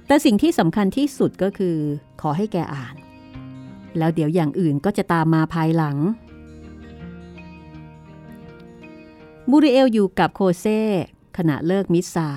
[0.07, 1.77] แต่สิ่งที่สำคัญที่สุดก็คือ
[2.21, 2.97] ขอให้แกอ่าน
[3.99, 5.97] แล้วเดี๋ยวอย่างอื่นก็จะตามมาภายหลัง
[9.51, 10.81] มูริเอลอยู่กับโคเซ่
[11.37, 12.29] ขณะเลิกมิสซา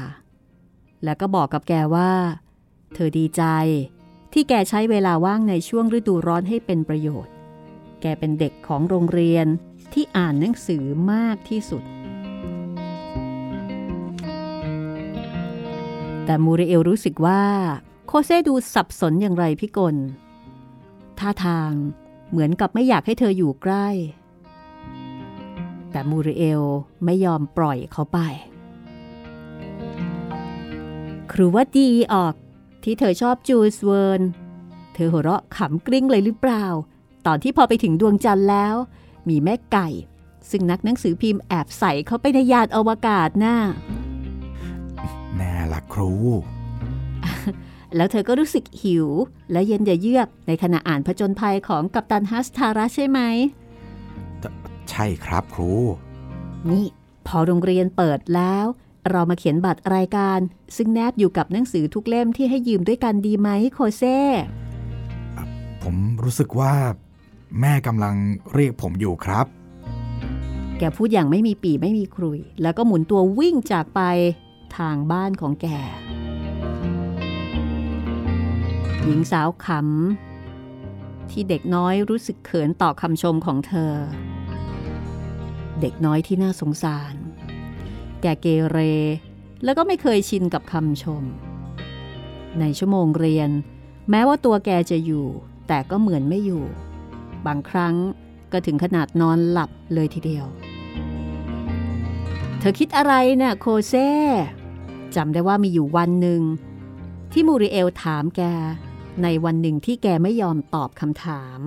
[1.03, 2.11] แล้วก็บอกกับแกว่า
[2.93, 3.43] เธอดีใจ
[4.33, 7.33] ที่แกใช้เวลาว่างในช่วงฤดูร้อนให้เป็นประโยชน์
[8.01, 9.47] แกเป็นเด็กของโรงเรียน
[9.93, 11.83] ที่อ่านหนังสือมากที่สุด
[16.25, 17.43] แต่มูริเอลรู้สึกว่า
[18.07, 19.95] โคเซ่ดูสับสนอย่างไรพิกล
[21.19, 21.71] ท่าทาง
[22.29, 23.87] เหมือนกับไม่อยากให้เธออยู่ใกล้
[25.91, 26.63] แต่มูริเอล
[27.05, 28.19] ไม่ยอมปล่อยเขาไป
[31.31, 32.33] ครูว่าดีออก
[32.83, 34.21] ที่เธอชอบจูลส์เวิร์น
[34.93, 36.65] เธอหัวเราะขำกริ้งเลยหรือเปล่า
[37.27, 38.75] ตอนที่พอไปถึงดวงจันทร์แล้ว
[39.29, 39.87] มีแม่ไก่
[40.49, 43.55] ซึ่งนักหนังสือพิมพ์แอบใส่เข้าไปในยานอวกาศน่ะ
[45.37, 46.11] แน่ละครู
[47.95, 49.07] แล้วเธอก็รู้สึกหิว
[49.51, 53.19] และเย็นอย่าเยือกในขณะอ่านผจญภัยของกัปตันฮัสทาระใช่ไหม
[54.89, 55.71] ใช่ครับครู
[56.69, 56.85] นี่
[57.27, 58.65] พอโรงเรียนเปิดแล้ว
[59.09, 60.39] เรามาเขียนบัตรรายการ
[60.75, 64.19] ซึ่งแนบอยู่กับหนังสือทุกเล่มที่ให้ยืมด้วยกันดีไหมโคเซ่
[65.83, 66.73] ผมรู้สึกว่า
[67.59, 68.15] แม่กำลัง
[68.53, 69.45] เรียกผมอยู่ครับ
[70.77, 74.01] แกพูดอย่างไม่มีปีไม่มีครุย แล้วก็หมุนตัววิ่งจากไป
[74.77, 75.67] ทางบ้านของแก
[79.09, 83.93] หญิงสาวขำที่เด็กน้อยรู้สึกเขินต่อคำชมของเธอ
[85.81, 87.15] เด็กน้อยที่น่าสงสาร
[88.21, 88.77] แกเกเร
[89.63, 91.23] แล้วก็ไม่เคยชินกับคำชม
[92.59, 93.49] ในชั่วโมงเรียน
[94.09, 95.27] แม้ว่าตัวแกจะอยู่
[95.67, 96.63] แต่ก็เหมือนไม่อยู่
[97.47, 97.95] บางครั้ง
[98.51, 100.45] ก็ถึงขนาดนอนหลับเลยทีเดียว
[102.59, 104.09] เธอคิดอะไรนะ่ะโคเซ่
[105.15, 106.41] จำได้ว่ามีอยู่วันหนึ่ง
[107.31, 108.43] ที่มูริเอลถามแก
[109.23, 111.59] ในวันหนึ่งที่แกไม่ยอมตอบคำถาม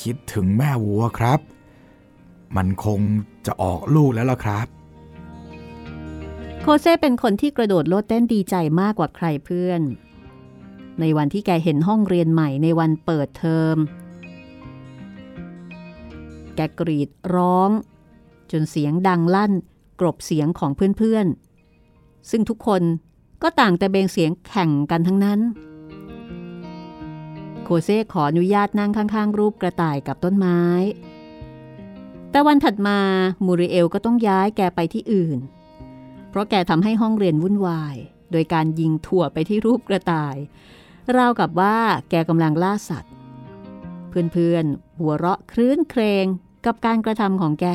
[0.00, 1.40] คิดถึงแม่วัวครับ
[2.56, 3.00] มันคง
[3.46, 4.66] จะออกลูกแล้วล่ะครับ
[6.60, 9.80] โคเซ่เป็นคนที่กระโดดโลดเต้นดีใจมากกว่าใครเพื่อน
[11.00, 13.76] ในวันที่แกเห็นห้องเรียนใหม่ในวันเปิดเทอม
[16.56, 17.70] แกกรีดร้อง
[18.52, 19.52] จนเสียงดังลั่น
[20.00, 21.47] กรบเสียงของเพื่อนๆ
[22.30, 22.82] ซึ่งทุกคน
[23.42, 25.40] ก็ต่างแต่เบงเสียงแข่งกันทั้งนั้น
[27.64, 30.60] โคเซ่ขออนุญาตนั่งข้างๆ รูปกระต่ายกับต้นไม้
[32.30, 32.98] แต่วันถัดมา
[33.44, 35.38] มูริเอลก็ต้องย้ายแกไปที่อื่น
[36.30, 37.96] เพราะแกทำให้ห้องเรียนวุ่นวาย
[38.32, 40.36] โดยการยิงถั่วไปที่รูปกระต่าย
[41.16, 41.76] ราวกับว่า
[42.10, 43.12] แกกำลังล่าสัตว์
[44.08, 46.26] เพื่อนๆ หัวเราะคลื้นเครง
[46.66, 47.66] กับการกระทำของแก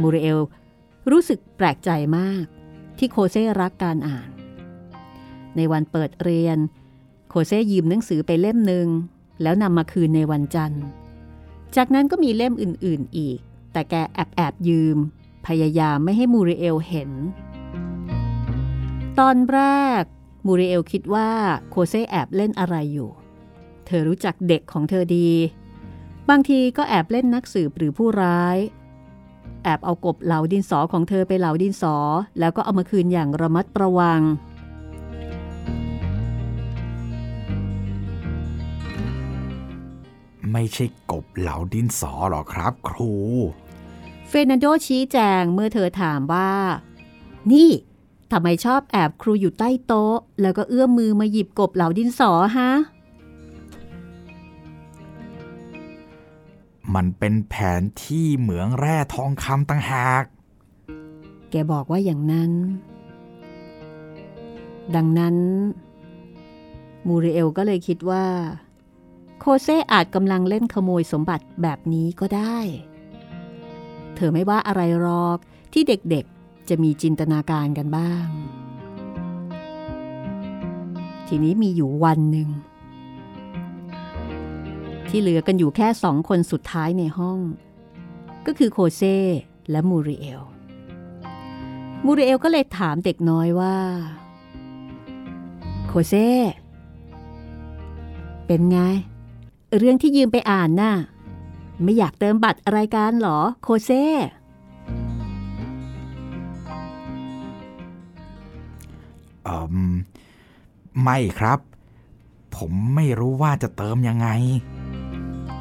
[0.00, 0.40] มูริเอล
[1.10, 2.44] รู้สึกแปลกใจมาก
[2.98, 4.28] ที่โคเซ่รักการอ่าน
[5.56, 6.58] ในวันเปิดเรียน
[7.28, 8.88] โคเซ่ยืมหนังสือไปเล่มหนึ่ง
[9.42, 10.84] แล้วนำมาคืนในวันจันทร์
[11.76, 13.38] จากนั้นก็มีเล่มอื่นๆอีก
[13.72, 14.96] แต่แกแอบแอบยืม
[15.46, 17.10] พยายามไม่ให้มูริเอลเห็น
[19.18, 19.60] ตอนแร
[20.00, 20.02] ก
[20.46, 21.30] มูริเอลคิดว่า
[21.70, 23.10] โคเซ่แอบเล่นอะไรอยู่
[23.86, 25.30] เธอรู้จักเด็กของเธอดี
[26.28, 28.58] บางทีก็แอบเล่นนักสืบหรือผู้ร้าย
[29.62, 31.96] แอบเอากบเหลาดินสอของเธอไปเหลาดินสอ
[32.38, 34.20] แล้วก็เอามาคืนอย่างระมัดระวัง
[40.52, 43.12] ไม่ใช่กบเหลาดินสอหรอครับครู
[44.28, 46.52] เฟรนันโดชี้แจงเมื่อเธอถามว่า
[47.52, 47.70] นี่
[48.32, 52.70] ทำไมชอบแอบครูอยู่ใต้โต๊ะ แล้วก็เอื้อมมือมาหยิบกบเหลาดินสอฮะ
[56.94, 60.24] มันเป็นแผนที่เหมืองแร่ทองคำต่างหาก
[61.50, 62.52] แกบอกว่าอย่างนั้น
[64.96, 65.36] ดังนั้น
[67.06, 68.24] มูริเอลก็เลยคิดว่า
[69.38, 72.58] โคเซอาจกำลังเล่นขโมยสมบัติแบบนี้ก็ได้
[74.14, 75.38] เธอไม่ว่าอะไรหรอก
[75.72, 78.26] ที่เด็กๆจะมีจินตนาการกันบ้าง
[81.28, 82.48] ทีนี้มีอยู่วันหนึ่ง
[85.10, 87.38] ที่เหลือกันอยู่แค่สองคนสุดท้ายในห้อง
[88.46, 89.16] ก็คือโคเซ่
[89.70, 90.42] และมูริเอล
[92.04, 93.76] มูริเอลก็เลยถามเด็กน้อยว่า
[95.86, 96.30] โคเซ่
[98.46, 98.78] เป็นไง
[99.76, 100.94] เรื่องที่ยืมไปอ่านน่ะ
[101.82, 104.04] ไม่อยากเติมบัตรรายการหรอ โคเซ่
[109.44, 109.74] เอ่ม
[111.02, 111.58] ไม่ครับ
[112.56, 114.28] ผมไม่รู้ว่าจะเติมยังไง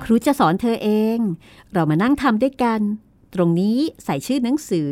[0.09, 1.17] รูจะสอนเธอเอง
[1.73, 2.79] เรามานั่งทำด้วยกัน
[3.33, 4.91] ตรงนี้ใส่ชื่อหนังสือ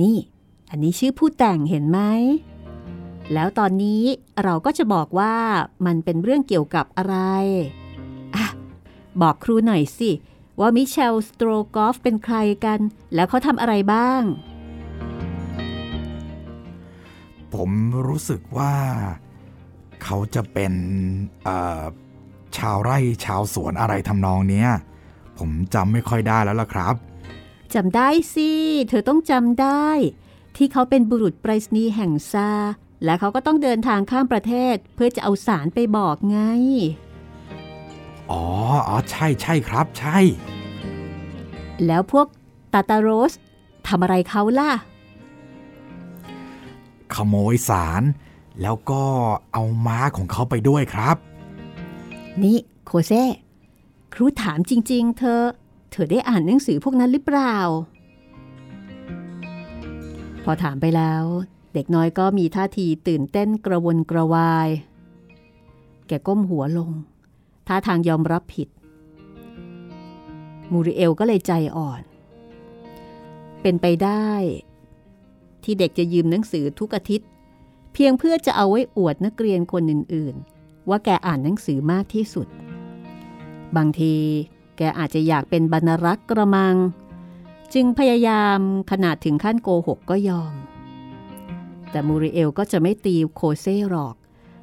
[0.00, 0.16] นี่
[0.70, 2.00] อันนี้ชื่อผู้แต่งเห็นไหม
[3.32, 4.02] แล้วตอนนี้
[4.42, 5.34] เราก็จะบอกว่า
[5.86, 7.16] มันเป็นเรื่องเกี่ยวกับอะไร
[8.36, 8.46] อะ
[9.20, 10.10] บอกครูหน่อยสิ
[10.60, 12.80] ว่ามิเชลสโตรกอฟเป็นใครกัน
[13.14, 14.22] แล้วเขาทำอะไรบ้าง
[17.54, 17.70] ผม
[18.08, 18.74] รู้สึกว่า
[20.02, 20.72] เขาจะเป็น
[21.44, 21.84] เอ่อ
[22.58, 24.68] ชาวไร่ชาวสวนอะไรทำนองเนี้ย
[25.38, 26.94] ผมจำไม่ค่อยได้แล้วล่ะครับ
[27.74, 28.50] จำได้สิ
[28.88, 29.88] เธอต้องจำได้
[30.56, 32.50] ที่เขาเป็นบุรุษไปรษณีย์แห่งซา
[33.04, 36.40] และเขาก็ต้องเดินทางข้ามประเทศเพื่อจะเอาสารไปบอกไง
[38.30, 38.44] อ๋อ
[38.88, 40.18] อ๋อ ใช่ใช่ครับ ใช่
[41.86, 42.26] แล้วพวก
[42.72, 43.32] ตาตาโรส
[43.86, 44.70] ทำอะไรเขาล่ะ
[47.14, 48.02] ขโมยสาร
[48.62, 49.02] แล้วก็
[49.52, 51.16] เอาม้าของเขาไปด้วยครับ
[52.42, 53.24] นี่โคเซ่
[54.14, 55.42] ครูถามจริง ๆ เธอ
[55.90, 57.56] เธอได้อ่านหนังสือพวกนั้นหรือเปล่า
[60.44, 61.24] พอถามไปแล้ว
[61.74, 64.68] เด็กน้อยก็มีท่าทีตื่นเต้นกระวนกระวาย
[66.08, 66.90] แกก้มหัวลง
[67.68, 68.68] ท่าทางยอมรับผิด
[70.72, 72.02] มูริเอลก็เลยใจอ่อน
[73.62, 74.30] เป็นไปได้
[75.64, 77.28] ที่เด็กจะยืมหนังสือทุกอาทิตย์
[77.92, 80.53] เพียงเพื่อจะเอาไว้อวดนักเรียนคนอื่นๆ
[80.88, 82.46] ว่าแกอ่านหนังสือมากที่สุด
[83.76, 84.14] บางที
[84.76, 86.76] แกอาจจะอยากเป็นบรรรักษ์กระมัง
[87.74, 88.58] จึงพยายาม
[88.90, 90.54] ขนาดถึงขั้นโกหกก็ยอม
[91.90, 94.14] แต่มูริเอลก็จะไม่ตีโคเซ่หรอก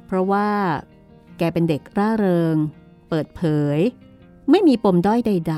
[0.06, 0.48] เพราะว่า
[1.38, 2.56] แกเป็นเด็กร่าเริง
[3.08, 3.42] เปิดเผ
[3.76, 3.78] ย
[4.50, 5.54] ไม่มีปมด้อยใด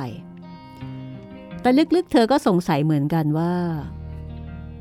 [0.78, 3.54] ๆ แต่ลึกๆ เธอก็สงสัยเหมือนกันว่า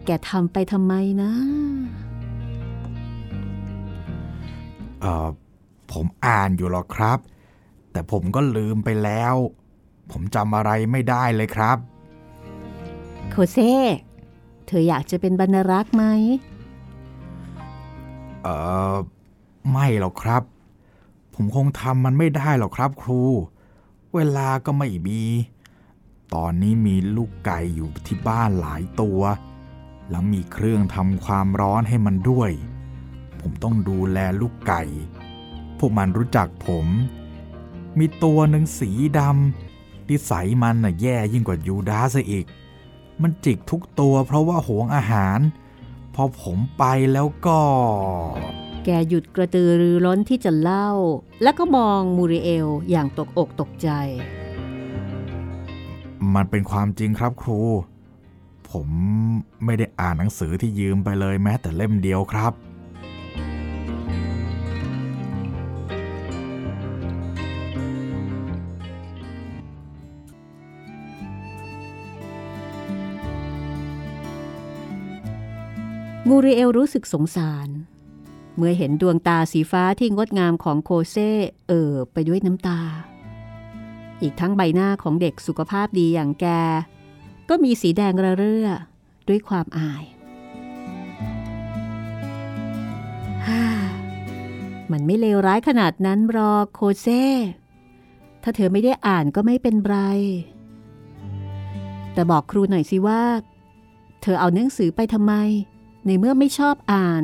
[0.05, 1.31] แกทำไปทำไมนะ
[5.03, 5.15] อ่อ
[5.93, 7.19] ผมอ่านอยู่หรอกครับ
[7.91, 9.35] แต่ผมก็ลืมไปแล้ว
[10.11, 11.77] ผมจำอะไรไม่ได้เลยครับ
[13.29, 13.73] โคเซ่
[14.67, 16.03] เธออยากจะเป็นบรรรักษ์ไหม
[18.43, 18.55] เอ่
[18.93, 18.95] อ
[19.71, 20.43] ไม่หรอกครับ
[21.33, 23.21] ผมคงทำมันไม่ได้หรอกครับครู
[24.15, 25.21] เวลาก็ไม่มี
[26.33, 29.21] ตอนนี้มีลูกไก่อยู่ที่บ้านหลายตัว
[30.09, 32.51] แล้วมีเครื่องทำความร้อนให้มันด้วย
[33.41, 35.12] ผมต้องดูแลลูกไก่พ
[35.85, 36.87] วกมันรู้จักผม
[37.99, 42.45] มีตัวหนึ่งสีดำนิสัยมันน่ะแย่ยิ่งกว่ายูดาซะอีก
[43.21, 45.39] มันจิกทุกตัวเพราะว่าหวงอาหาร
[46.15, 47.59] พอผมไปแล้วก็
[48.85, 50.89] แกหยุดกระตือรือร้นที่จะเล่า
[51.43, 53.89] แล้วก็มองมูริเอลอย่างตกอกตกใจ
[56.33, 57.61] มันเป็นความจริงครับครู
[58.71, 58.87] ผม
[59.65, 62.53] ไม่ได้อ่านหนังสือที่ยืมไปเลยแม้แต่เล่มเดียวครับ
[76.35, 77.69] มูริเอลรู้สึกสงสาร
[78.55, 81.31] เมื่อเห็นดวงตาสีฟ้าที่งดงามของโคเซ่
[81.67, 82.81] เอ่อไปด้วยน้ำตา
[84.21, 86.45] อีกทั้งใบหน้าของเด็กสุขภาพดีอย่างแก
[87.49, 88.67] ก็มีสีแดงระเรื่อ
[89.27, 90.03] ด้วยความอาย
[94.91, 97.25] มันไม่เลวร้ายขนาดนั้นหรอกโคเซ่
[98.43, 99.97] ถ้าเธอไม่ได้อ่านก็ไม่เป็นไร
[102.13, 103.21] แต่บอกครูหน่อยสิว่า
[104.21, 105.35] เธอเอาหนังสือไปทำไม
[106.05, 107.23] ในเมื่อไม่ชอบอ่าน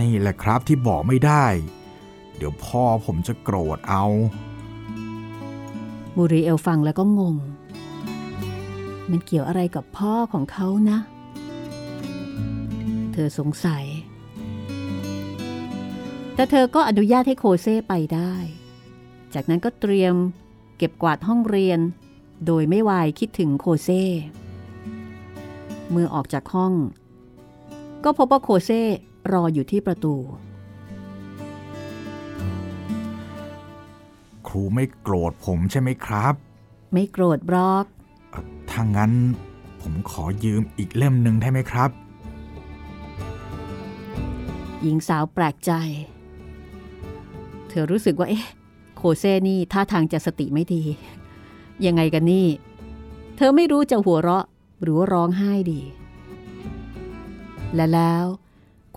[0.00, 1.46] นี่แหละครับที่บอกไม่ได้
[2.36, 4.04] เดี๋ยวพ่อผมจะโกรธเอา
[6.16, 7.36] มูริเอลฟังแล้วก็งง
[9.10, 10.98] มันเกี่ยวอะไรกับพ่อของเขานะ
[13.12, 13.84] เธอสงสัย
[16.34, 18.34] แต่เธอก็อนุญาตให้โคเซ่ไปได้
[19.34, 20.14] จากนั้นก็เตรียม
[20.78, 21.80] เก็บกวาดห้องเรียน
[22.46, 24.04] โดยไม่วายคิดถึงโคเซ่
[25.90, 26.72] เมื่อออกจากห้อง
[28.04, 28.82] ก็พบว่าโคเซ่
[29.32, 30.14] รออยู่ที่ประตู
[34.46, 36.34] ครูไม่โกรธผมใช่ไหมครับ
[36.92, 37.84] ไม่โกรธบล็อก
[38.30, 39.12] เอ่อถ้างั้น
[39.80, 41.90] ผมขอยืมอีกเล่มหนึ่งได้ไหมครับ
[44.82, 45.72] หญิงสาวแปลกใจ
[47.68, 48.46] เธอรู้สึกว่าเอ๊ะ
[48.96, 50.82] โคเซ่นี่ท่าทางจะสติไม่ดี
[51.86, 52.46] ยังไงกันนี่
[53.36, 54.44] เธอไม่รู้จะหัวเราะ
[54.82, 55.82] หรือว่าร้องไห้ดี
[57.74, 58.24] และแล้ว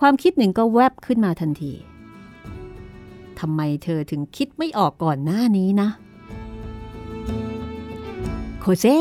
[0.00, 1.72] ความคิดหนึ่งก็แวบขึ้นมาทันที
[3.40, 5.88] ทำไมเธอถึงคิดไม่ออกก่อนหน้านี้นะ
[8.60, 9.00] โคเซ่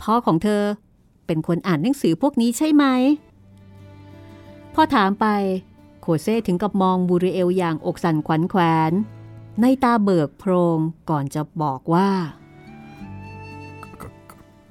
[0.00, 0.62] พ่อของเธอ
[1.26, 2.84] เป็นคนอ่านหนังสือพวกนี้ใช่ไหม
[4.74, 5.26] พอถามไป
[6.00, 8.92] โคเซ่ถึงกับมองบูริเอลอย่างอกสั่นขวัญแขวน
[9.60, 10.78] ในตาเบิกโพรง
[11.10, 12.10] ก่อนจะบอกว่า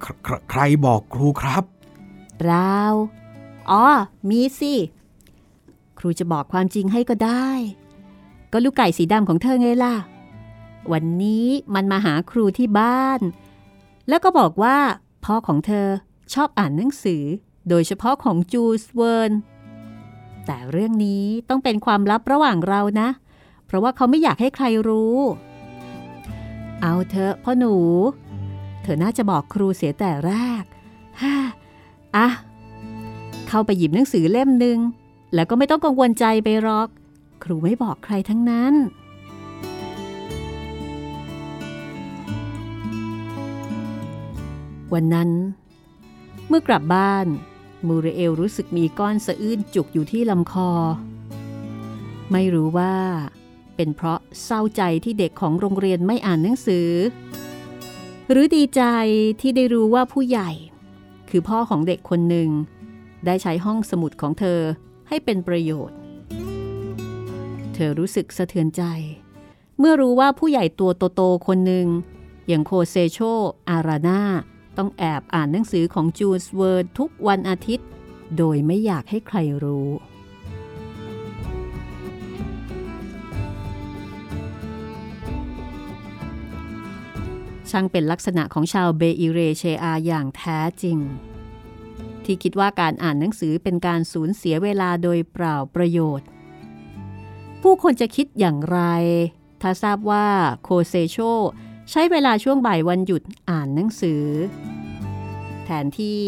[0.03, 1.63] ครใครใครบอกครูครับ
[2.49, 2.93] ราว
[3.69, 3.85] อ๋อ
[4.29, 4.73] มีสิ
[5.99, 7.49] ครูจะบอกความจริงให้ก็ได้
[8.51, 9.95] ก็ลูกไก่สีดำของเธอไงล่ะ
[10.91, 13.19] วันนี้มันมาหาครูที่บ้าน
[14.09, 14.77] แล้วก็บอกว่า
[15.25, 15.88] พ่อของเธอ
[16.33, 17.23] ชอบอ่านหนังสือ
[17.69, 19.34] โดยเฉพาะของจูสเวิร์น
[20.45, 23.09] แต่เรื่องนี้ต้องเป็นความลับระหว่างเรานะ
[23.65, 25.17] เพราะว่าเขาไม่อยากให้ใครรู้
[26.82, 27.76] เอาเถอะพ่อหนู
[28.93, 30.63] อน่าจะบอกครูเสียแต่แรก
[31.21, 31.35] ฮ่า
[32.15, 32.27] อะ
[33.47, 34.77] เข้าไปหยิบหนังสือเล่มหนึ่ง
[35.33, 36.87] แล้วก็ไม่ต้องกังวลใจไปหรอก
[37.43, 38.73] ครูไม่บอกใครทั้งนั้น
[44.93, 45.29] วันนั้น
[46.47, 47.25] เมื่อกลับบ้าน
[47.87, 50.71] มูเรเอลรู้สึกมีก้อนสะอื้นจุกอยู่ที่ลำคอ
[52.31, 52.95] ไม่รู้ว่า
[53.75, 56.87] เป็นเพราะเศร้าใจที่เด็กของโรงเรียนไม่อ่านหนังสือ
[58.32, 58.82] หรือดีใจ
[59.41, 60.51] ที่ได้รู้ว่าผู้ใหญ่
[61.30, 62.49] คือพ่อของเด็กคนหนึ่ง
[63.25, 64.59] ได้ใช้ห้องสมุดของเธอ
[65.07, 65.97] ให้เป็นประโยชน์
[67.73, 68.84] เธอรู้สึกสะเทือนใจ
[69.80, 71.88] เมื่อรู้ว่าผู้ใหญ่ตัวโตๆคนหนึ่ง
[72.47, 73.19] อย่างโคเซโช
[73.69, 74.21] อารานา
[74.77, 77.88] ต้องแอบอ่านหนังสือของจูสเวิร์ดทุกวันอาทิตย์
[78.38, 79.88] โดยไม่อยากให้ใครรู้
[87.72, 90.97] ช่างเป็นลักษณะของชาวเบอิเรเชอาอย่างแท้จริง
[92.24, 96.28] ที่คิดว่าการอ่านหนังสือเป็นการสูญเสียเวลาโดยเปล่าประโยชน์
[97.61, 98.80] ผู้คนจะคิดอย่างไร
[99.61, 100.28] ถ้าทราบว่า
[100.63, 101.17] โคเซโช
[101.91, 104.26] ใช้เวลาช่วงบ่ายวันหยุดอ่านหนังสือ
[105.65, 106.24] แทนที่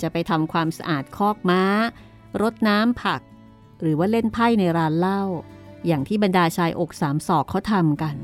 [0.00, 1.62] จะไปทำความสะอาดคอกม้า
[2.42, 3.20] รดน้ำผัก
[3.80, 5.22] หรือว่าเล่นไพ่ในร้านเหล้า
[5.86, 8.16] อย่างที่บรรดาชายอกสามศอกเขาทำกัน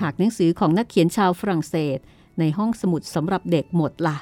[0.00, 1.98] หากหนังสือของนักเขียนชาวฝรั่งเศส
[2.38, 4.16] ในห้องสมุดสำหรับเด็กหมดละ่ะ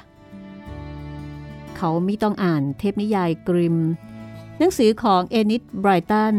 [1.77, 3.77] เขาไม่ต้องอ่านเทพนิยายกริม
[4.57, 6.35] หนังสือของเอนิสไบรตัน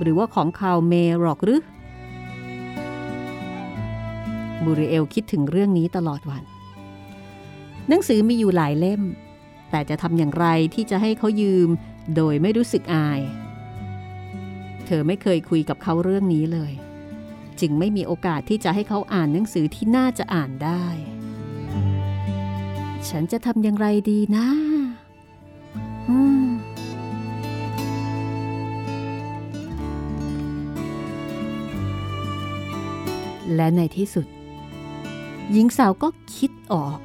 [0.00, 1.62] หรือว่าของคาวเมหรอกหรือ
[4.64, 6.42] บูริเอลคิดถึงเรื่องนี้ตลอดวัน
[7.88, 9.02] หนังสือมีอยู่หลายเล่ม
[9.70, 11.68] แต่จะทำอย่างไรที่จะให้เขายืม
[12.16, 13.20] โดยไม่รู้สึกอาย
[14.86, 16.72] เธอไม่เคยคุยกับเขาเรื่องนี้เลย
[17.60, 20.84] จึงไม่มีโอกาสที่จะให้เขาอ่านหนังสือที่น่าจะอ่านได้
[23.08, 24.46] ฉันจะทำอย่างไรดีนะ
[33.54, 34.26] และในที่สุด
[35.52, 36.98] หญิงสาวก็คิดออก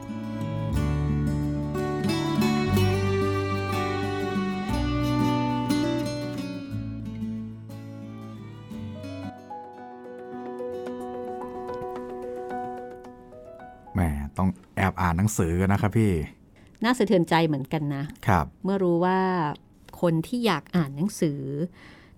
[15.13, 16.11] านหนังสือกันนะครับพี่
[16.83, 19.19] น่าสะเทือนใจเหมือนกันนะครับ เมื่อรู้ว่า
[20.01, 21.39] คนที่อยากอ่านหนังสือ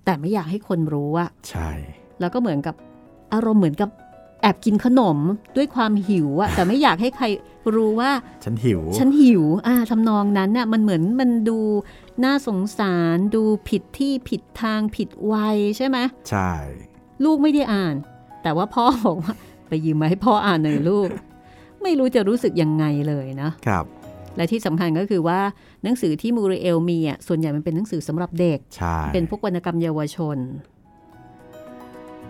[0.05, 1.69] แต่ไม่อยากให้คนรู้อะใช่
[2.19, 2.75] แล้วก็เหมือนกับ
[3.33, 3.89] อารมณ์เหมือนกับ
[4.41, 5.17] แอบกินขนม
[5.57, 7.25] ด้วยความหิวอะแต่ไม่อยากให้ใคร
[7.75, 8.11] รู้ว่า
[8.43, 11.59] ฉันหิว ฉันหิวอ่าทำนองนั้นน่ะมันเหมือนมันดู
[12.23, 15.97] น่าสงสารดูผิดที่ผิดทางผิดวัยใช่ไหม
[16.29, 16.51] ใช่
[17.23, 17.95] ลูกไม่ได้อ่าน
[18.43, 19.33] แต่ว่าพ่อบอกว่า
[19.67, 21.09] ไปยืมมาให้พ่ออ่านหน่อยลูก
[21.85, 23.85] ไม่รู้จะรู้สึกยังไงเลยนะครับ
[24.37, 25.39] และที่สำคัญก็คือว่า
[25.83, 30.37] หนังสือที่มูริเอลมีอะส่วนใหญ่มันเป็นหนังสือสำหรับเด็กใช่เป็นพวกวรรณกรรมเยาวชน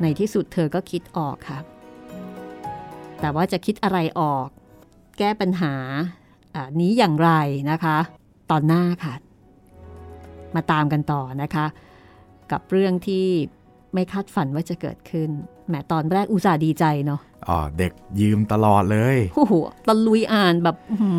[0.02, 1.60] ในที่สุดเธอก็คิดออกค่ะ
[3.20, 4.48] แต่ว่าจะคิดอะไรออก
[5.18, 5.74] แก้ปัญหา
[6.56, 7.32] อ่านี้อย่างไร
[7.72, 7.98] นะคะ
[8.52, 9.14] ตอนหน้าค่ะ
[10.56, 11.66] มาตามกันต่อนะคะ
[12.52, 13.28] กับเรื่องที่
[13.94, 15.30] ไม่คาดฝันว่าจะเกิดขึ้น
[15.68, 17.35] แหมตอนแรกอุตส่าห์ดีใจเนาะอ๋อ
[17.78, 17.92] เด็ก
[18.22, 19.54] ยืมตลอดเลยโอ้โห
[19.88, 21.14] ตะลุยอ่านแบบอื้อหื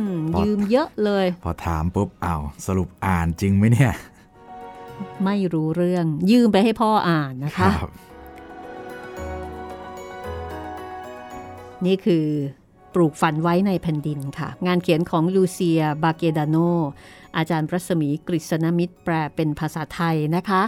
[0.00, 3.92] อปอดยืมเยอะเลย พอถามปุ๊บอ้าวสรุปอ่านจริงไหมเนี่ย
[5.24, 7.70] ไม่รู้เรื่อง ยืมไปให้พ่ออ่านนะคะ
[11.86, 12.26] นี่คือ
[12.94, 16.56] ปลูกฝันไว้ในแผ่นดินค่ะ งานเขียนของลูเซียบาเกดาโน
[17.36, 20.62] อาจารย์รัศมีกฤษณมิตรแปลเป็นภาษาไทยนะคะ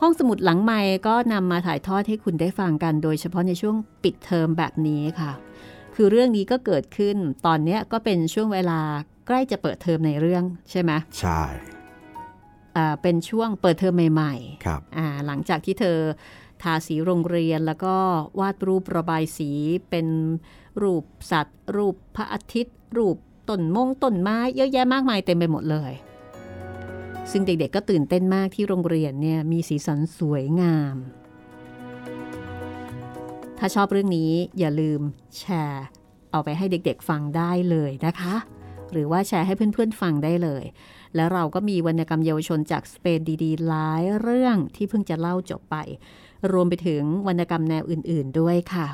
[0.00, 5.32] ห้องสมุดหลังใหม่ก็นำมาถ่ายทอดให้คุณได้ฟังกัน โดยเฉพาะในช่วงปิดเทอมแบบนี้ค่ะ
[5.94, 7.16] คือเรื่องนี้ก็เกิดขึ้น
[7.46, 8.80] ตอนเนี้ยก็เป็นช่วงเวลา
[9.26, 11.42] ใกล้จะเปิดเทอมในเรื่องใช่ไหมใช่
[12.76, 15.98] อ่าเป็นช่วงเปิดเทอมใหม่ๆครับอ่าหลังจากที่เธอ
[16.62, 17.96] ทาสีโรงเรียนแล้วก็
[18.40, 19.50] วาดรูประบายสี
[19.90, 20.06] เป็น
[20.82, 23.16] รูปสัตว์ รูปพระอาทิตย์ รูป
[23.48, 25.92] ต้นมงต้นไม้เยอะแยะมากมายเต็มไปหมดเลย
[27.30, 30.96] ซึ่งเด็กๆก็ตื่นเต้นมากที่โรงเรียนเนี่ยมีสีสันสวยงาม
[33.58, 35.00] ถ้าชอบเรื่องนี้อย่าลืม
[35.38, 35.84] แชร์
[36.30, 38.34] เอาไปให้เด็กๆฟังได้เลยนะคะ
[38.92, 40.64] หรือว่าแชร์ให้เพื่อนๆฟังได้เลย
[41.14, 45.76] แล้วเราก็มีวรรณกรรมเยาวชนจากสเปนดีๆ หลายเรื่องที่เพิ่งจะเล่าจบไป
[46.52, 48.86] รวมไปถึงวรรณกรรมแนวอื่นๆด้วยค่ะ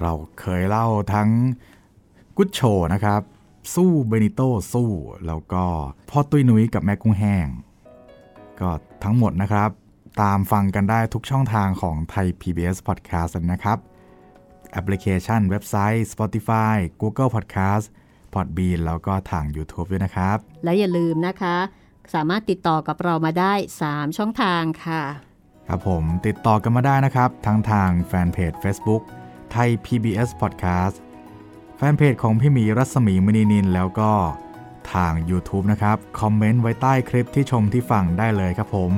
[0.00, 1.28] เราเคยเล่าทั้ง
[2.36, 2.60] กุชโช
[2.94, 3.22] นะครับ
[3.74, 4.40] สู้เบนิโต
[4.72, 4.90] สู้
[5.26, 5.64] แล้วก็
[6.10, 7.46] พ่อตุ้ยนุ้ยกับแม่กุ้งแห้ง
[8.60, 8.70] ก็
[9.04, 9.70] ทั้งหมดนะครับ
[10.22, 13.78] ตามฟังกันได้ทุกช่องทางของไทย PBS Podcast นะครับ
[14.72, 17.84] แอปพลิเคชันเว็บไซต์ Spotify Google Podcast
[18.34, 21.56] Podbean แล้วก็ทาง YouTube ด้วยนะครับ และอย่าลืมนะคะ
[22.14, 23.52] สามารถติดต่อกับเรามาได้
[23.86, 25.02] 3 ช่องทางค่ะ
[25.68, 29.02] ครับผมติดต่อกันมาได้นะครับ ทั้งทางแฟนเพจ Facebook
[29.52, 34.12] ไทย PBS Podcast แฟนเพจของพี่หมีรัศมีมณีนินแล้วก็
[34.92, 38.92] ทาง YouTube นะครับ คอมเมนต์ไว้ใต้คลิปที่ชมที่ฟังได้เลยครับผม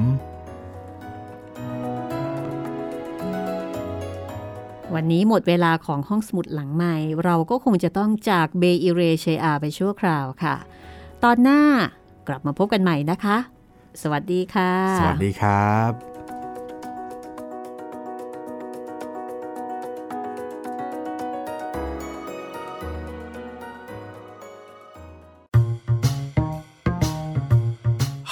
[4.94, 10.56] วันนี้หมดเวลาของห้องสมุดหลังใหม่ เราก็คงจะต้องจากเบอิเรเชอาไปชั่วคราวค่ะ
[11.24, 11.60] ตอนหน้า
[12.28, 13.36] กลับมาพบกันใหม่นะคะ
[14.02, 16.13] สวัสดีค่ะ สวัสดีครับ